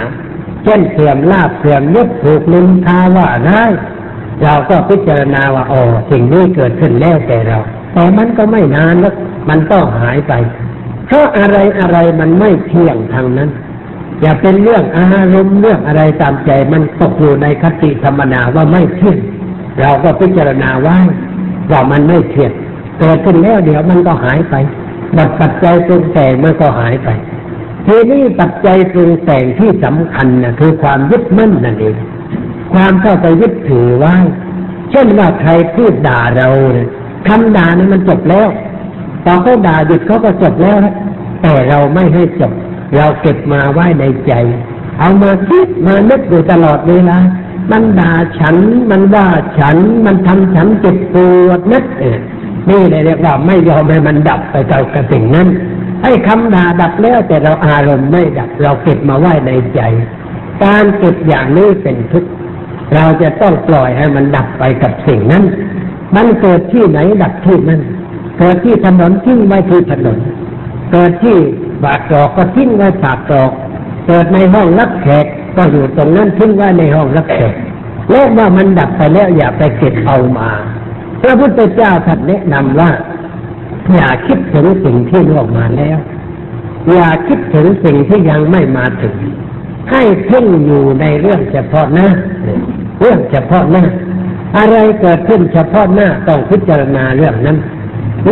[0.63, 3.63] เช่นเสื่อมลาบเสื่อมยศถูกนินทาว่าได้
[4.43, 5.81] เราก็พิจารณาว่าอ๋อ
[6.11, 7.57] สิ่งนี้เกิดขึ้นแล้วแต่เรา
[7.93, 9.13] แต่มันก็ไม่นานแล้ว
[9.49, 10.33] มันต้องหายไป
[11.05, 13.49] เพราะอะไรอะไรมันไม่เที่ยงทางนั้น
[14.21, 19.17] อย่าเป็นเรื่องอารมณ์เรื่องอะไรตามใจมันตกอยู่ในคติธรรมนาว่าไม่เที่ยง
[19.79, 20.97] เราก็พิจารณาว่า
[21.71, 22.51] ว่ามันไม่เที่ยง
[22.99, 24.55] เกิดขึ้นแล้วเดี๋ยวมันก็หายไป
[25.17, 27.09] บัดปัจจัยปรุงแต่งมันก็หายไป
[27.85, 31.95] ทีนี้ปัจจัยปรุงแต่งที่สำคัญนะคือความยึดมั่นนั่นเอง
[32.73, 34.15] ความเข้าไปยึดถือไว้
[34.91, 36.87] เช่นว่าใครพูดด่าเราเนี่ย
[37.27, 38.49] คำด่านั้นมันจบแล้ว
[39.23, 40.77] พอเขาด่าหยุดเขาก็จบแล้ว
[41.41, 42.51] แต่เราไม่ให้จบ
[42.95, 44.33] เราเก็บมาไว้ในใจ
[44.99, 47.17] เอามาคิดมานึกอยู่ตลอดเวลา
[47.71, 48.55] มันด่าฉัน
[48.91, 49.27] มันว่า
[49.59, 51.15] ฉัน มันทำฉันเจ็บป
[51.47, 52.19] วดนักเออ
[52.69, 55.47] นี่เลยเรียกว่าไม่ยอมให้มันดับไปเท่ากับสิ่งนั้น
[56.03, 59.81] ให้คำด่าดับแล้วแต่เราอารมณ์ไม่ดับ เราเก็บมาไว้ในใจ
[60.63, 62.31] การเก็บอย่างนี้เป็นทุกข์
[62.95, 65.43] เราจะต้องปล่อยให้มันดับไปกับสิ่งนั้น
[66.15, 67.81] มันเกิดที่ไหนดับที่นั่น
[68.39, 70.17] เกิดที่ถนนทิ้งไว้ที่ถนน
[70.91, 71.37] เกิดที่
[71.83, 73.51] บาดตรอกก็ทิ้งไว้ปากตรอก
[74.07, 75.25] เกิดในห้องรับแขก
[75.55, 77.53] ก็อยู่ตรงนั้นทิ้งไว้ในห้องรับแขก
[78.09, 80.49] แล้วว่ามันดับไปแล้วอย่าไปเก็บเอามา
[81.21, 82.91] พระพุทธเจ้าท่านแนะนำว่า
[83.93, 85.97] อย่าคิดถึงสิ่งที่ล่วงมาแล้ว
[86.91, 89.15] อย่าคิดถึงสิ่งที่ยังไม่มาถึง
[89.91, 92.07] ให้เพ่งอยู่ในเรื่องเฉพาะน้า
[93.01, 93.85] เรื่องเฉพาะหน้า
[94.57, 97.57] อะไรเกิดขึ้นเฉพาะหน้าต้องพิจารณาเรื่องนั้น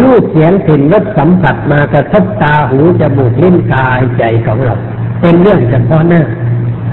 [0.02, 4.76] รูปเสียงกลิ่นรสสัมผัสมากระทบตาหูจมูกลิ้นกายใจของเรา
[5.22, 6.24] เป็นเรื่องเฉพาะหน้า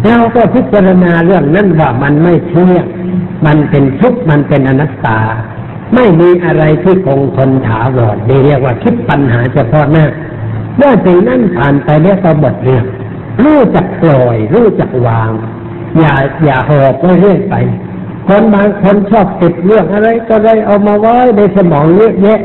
[0.07, 2.85] เราก็พิจารณาเรื่องนั้นว่ามันไม่เที่ยง
[3.47, 5.21] มันเป็นทุกข์มันเป็นอนัตตา
[5.95, 10.07] ไม่มีอะไรที่คงทนถาวรนี่เรียกว่าคิดปัญหาเฉพาะหน้า
[10.77, 12.85] เมื่อสิ่งนั้นผ่านไปแล้วก็หมดเรื่อง
[13.43, 15.31] รู้จักปล่อย รู้จักวาง
[15.99, 17.55] อย่าอย่าหอบไว้เรื่อยไป
[18.29, 22.41] คนบางคนชอบติดเรื่องอะไร ก็เลยเอามาไว้ในสมองเยอะแยะ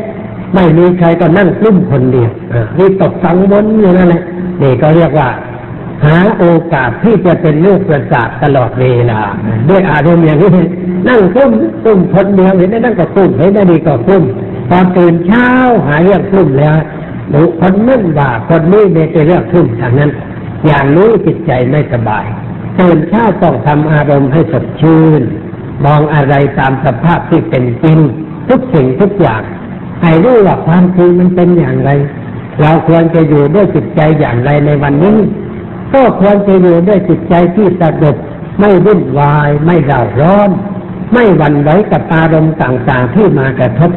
[0.54, 4.24] ไม่มีใครก็นั่งกลุ้มคนเดียวอ่านี่ตกสังวนอยู่นั่นแหละ
[4.62, 5.30] นี่ก็เรียกว่า
[6.06, 9.22] หาโอกาสที่จะเป็นลูกประสาทตลอดเวลา
[9.70, 10.50] ด้วยอารมณ์อย่างนี้
[11.08, 11.52] นั่งกลุ้ม
[11.84, 14.24] กลุ้มคนเดียวเห็นได้นั่งก็กลุ้มเห็นได้ดีก็กลุ้ม
[14.72, 15.48] ตอนตื่นเช้า
[15.88, 16.76] หาเรื่องกลุ้มแล้ว
[17.30, 20.12] หนูคนนั่นว่าคนนี้เนี่ยเป็นเรื่องกลุ้มทางนั้น
[20.66, 22.51] อย่างนี้จิตใจไม่สบายฉ
[22.82, 25.22] ตื่นเช้าต้องทำอารมณ์ให้สดชื่น
[25.86, 27.98] มองอะไรตามสภาพที่เป็นจริง
[28.50, 29.42] ทุกสิ่งทุกอย่าง
[30.02, 31.92] ให้รู้ว่าความจริงมันเป็นอย่างไร
[32.62, 35.18] เราควรจะอยู่ด้วยจิตใจอย่างไรในวันนี้
[35.94, 38.16] ก็ควรจะอยู่ด้วยจิตใจที่สงบ
[38.60, 40.50] ไม่วุ่นวาย ไม่เร่าร้อน
[41.14, 43.92] ไม่หวั่นไหวกับอารมณ์ต่างๆที่มากระทบ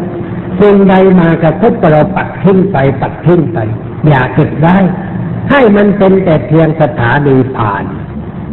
[0.61, 3.59] สิ่งใดมากระทบเราปัดทิ้งไปปัดทิ้งไป
[4.09, 4.79] อย่าเก็บได้
[5.51, 7.85] ให้มันเป็นแต่เพียงสถานีผ่าน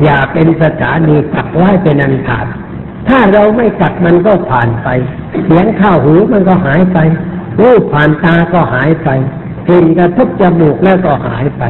[0.04, 2.48] อย่าเป็นสถานีกักไว้เป็นอันขาด
[3.08, 4.88] ถ้าเราไม่กัดมันก็ผ่านไป
[5.46, 6.98] เสียงข้าวหูมันก็หายไป
[7.62, 9.10] รูปผ่านตาก็หายไป
[9.68, 11.64] กลิ่นกระทบจมูกแล้วก็หายไป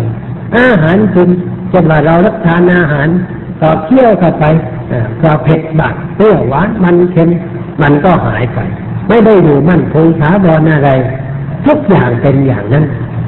[0.58, 1.30] อาหารกิน
[1.74, 3.08] จะมาเรารับทานอาหาร
[3.62, 4.46] ก็เคี่ยวเข้าไป
[5.24, 7.30] ก็เผ็ดบักเปรี้ยวหวานมันเค็ม
[7.82, 8.60] มันก็หายไป
[9.08, 10.90] ไม่ได้อยู่มั่นคงถาวรอะไร
[11.66, 12.86] ทุกอย่างเป็นอย่างนั้น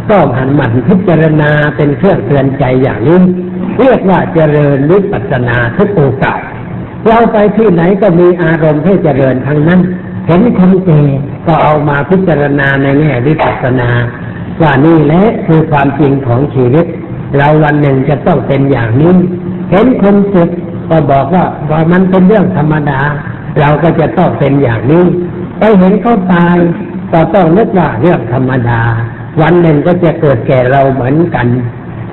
[0.10, 3.22] ก็หันหมั่นพิจารณาเป็นเครื่องเตือนใจอย่างนี้
[3.80, 6.40] เรียกว่าเจริญวิปัสสนาทุกโอกาส
[7.08, 9.82] เราไปที่ไหนก็มีอารมณ์ให้เจริญทั้งนั้น
[10.28, 11.02] เห็นคนเก่
[11.48, 13.90] ก็เอามาพิจารณาในแง่วิปัสสนา
[14.62, 16.86] ว่านี่แหละคือความจริงของชีวิต
[17.38, 19.16] เราวันหนึ่งจะต้องเป็นอย่างนี้
[19.72, 20.50] เห็นคนเจ็บ
[20.90, 23.02] ก็บอกว่าว่ามันเป็นเรื่องธรรมดา
[23.60, 25.06] เราก็จะต้องเป็นอย่างนี้
[25.58, 26.58] ไปเห็นเขาตาย
[27.14, 28.82] ก็ต้องนึกว่าเรื่องธรรมดา
[29.42, 31.48] วันหนึ่งก็จะเกิดแก่เราเหมือนกัน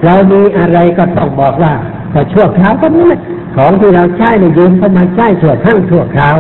[0.05, 1.73] เรามีอะไรก็ต้องบอกว่า
[2.13, 3.21] ก็ชั่วคราวก็นี้แหละ
[3.57, 6.37] ของที่เราใช้ในยืมเข้ามาใช้ชั่วทั้งชั่วคราว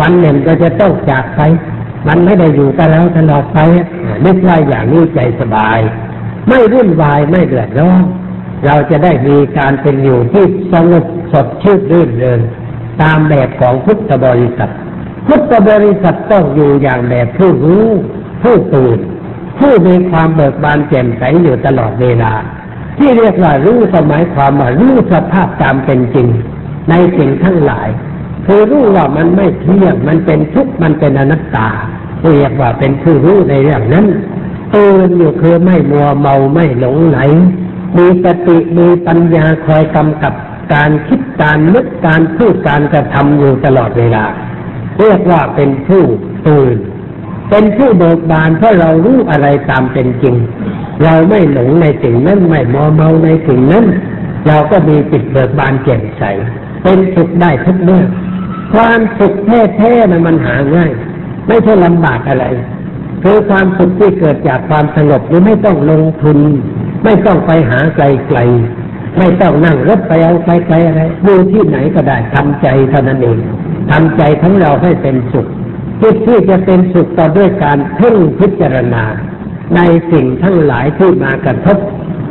[0.00, 1.40] วันหนึ่งก็จะต้องจากไป
[2.08, 3.58] มันไม่ได้อยู่กับเราตลอดไป
[4.24, 5.78] นึกว่าอย่างนี้ใจสบาย
[6.48, 8.04] ไม่รุ่นวายไม่เดือดร้อน
[8.66, 12.40] เราจะได้มีการเป็นอยู่ที่สงบสดชื่นรื่นเริง
[13.02, 14.70] ตามแบบของพุทธบริษัท
[15.26, 17.86] พุทธบริษัทต้องอยู่อย่างแบบผู้รู้
[18.42, 18.98] ผู้ตื่น
[19.60, 22.32] ผู้มีความเบิกบานแจ่มใสอยู่ตลอดเวลา
[22.98, 26.28] ที่เรียกว่ารู้สมัยความว่ารู้สภาพตามเป็นจริง
[26.90, 27.88] ในสิ่งทั้งหลาย
[28.46, 31.68] คือรู้ว่ามันไม่เที่ยงมันเป็นทุกข์มันเป็นอนัตตา
[32.22, 34.06] เรียกว่าเป็นผู้รู้ในเรื่องนั้น
[34.74, 37.18] ตื่นอยู่คือไม่มัวเมาไม่หลงไหล
[37.96, 40.34] มีสติมีปัญญาคอยกำกับ
[40.74, 44.24] การคิดการนึกการพูดการกระทำอยู่ตลอดเวลา
[45.00, 46.02] เรียกว่าเป็นผู้
[46.46, 46.76] ตื่น
[47.50, 50.36] เป็นผู้เบิกบานเพราะเรารู้อะไรตามเป็นจริง
[51.04, 53.84] เราไม่หลงในสิ่งนั้นไม่มัวเมาในสิ่งนั้น
[54.46, 56.22] เราก็มีจิตเบิกบานแจ่มใส
[56.82, 58.04] เป็นสุขได้ทุกเมื่อ
[58.74, 60.92] ความสุขแท้ๆนมันหาง่าย
[61.48, 62.46] ไม่ใช่ลำบากอะไร
[63.22, 66.38] คือความสุขที่เกิดจากความสงบนี่ไม่ต้องลงทุน
[67.04, 73.38] ไม่ต้องไปหาไกลๆไม่ต้องนั่งรถไปเอาไกลๆอะไรดูที่ไหนก็ได้ทำใจเท่านั้นเอง
[73.90, 75.46] ทำใจของเราให้เป็นสุข
[76.02, 79.04] จิตที่จะเป็นสุขต่อด้วยการเพ่งพิจารณา
[79.76, 79.80] ใน
[80.12, 81.78] สิ่งทั้งหลายที่มากระทบ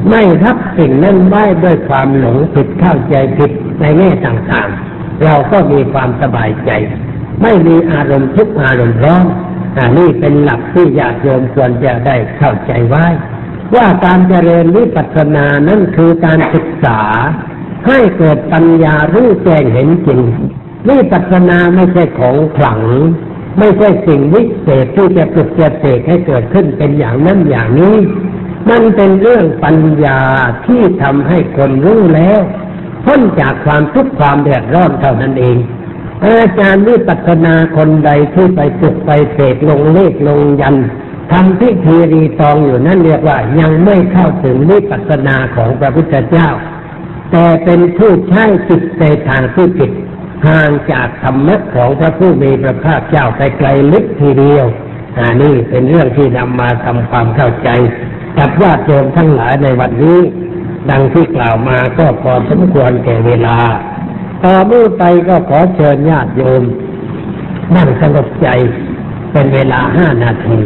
[0.10, 3.52] ไม่รับสิ่งนั้นไว้ด้วยความหลงผิดเข้าใจผิด
[3.82, 6.72] ในแง่ต่างๆ เราก็มีความสบายใจ
[7.42, 9.26] ไม่มีอารมณ์ทุกอารมณ์ร้อน
[9.78, 13.06] อันนี้เป็นหลักที่ญาติโยมควรจะได้เข้าใจไว้
[13.76, 17.00] ว่าการเจริญวิปัสสนานั้นคือการศึกษา
[17.88, 20.22] ให้เกิดปัญญารู้แจ้งเห็นจริง
[20.88, 22.82] วิปัสสนาไม่ใช่ของขลัง
[23.58, 27.95] ไม่ใช่สิ่งวิเศษที่จะปลุกจะเสกให้เกิดขึ้นเป็นอย่างนั้นอย่างนี้
[28.70, 30.20] มันเป็นเรื่องปัญญา
[30.66, 32.39] ที่ทำให้คนรู้แล้ว
[33.06, 35.58] พ้นจากความทุกข์ความเดือดร้อนเท่านั้นเอง
[36.24, 40.76] อาจารย์วิปัสสนาคนใดที่ไปปลุกไปเสกลงเลขลงยัน
[41.32, 46.50] ทำพิธีรีตองอยู่นั่นเรียกว่ายังไม่เข้าถึงวิปัสสนาของพระพุทธเจ้า
[47.32, 49.91] แต่เป็นผู้ใช้จิตในทางที่ผิด
[50.48, 54.66] ห่างจากธรรมะของพระผู้มีพระภาคเจ้าไปไกลลึกทีเดียว
[55.18, 57.70] อันนี้เป็นเรื่องที่นำมาทำความเข้าใจ
[58.38, 60.20] กับญาติโยมทั้งหลายในวันนี้
[60.90, 63.58] ดังที่กล่าวมาก็พอสมควรแก่เวลา
[64.44, 66.64] ต่อเมื่อไปก็ขอเชิญญาติโยม
[67.76, 68.48] นั่งสงบใจ
[69.32, 70.60] เป็นเวลาห้านาที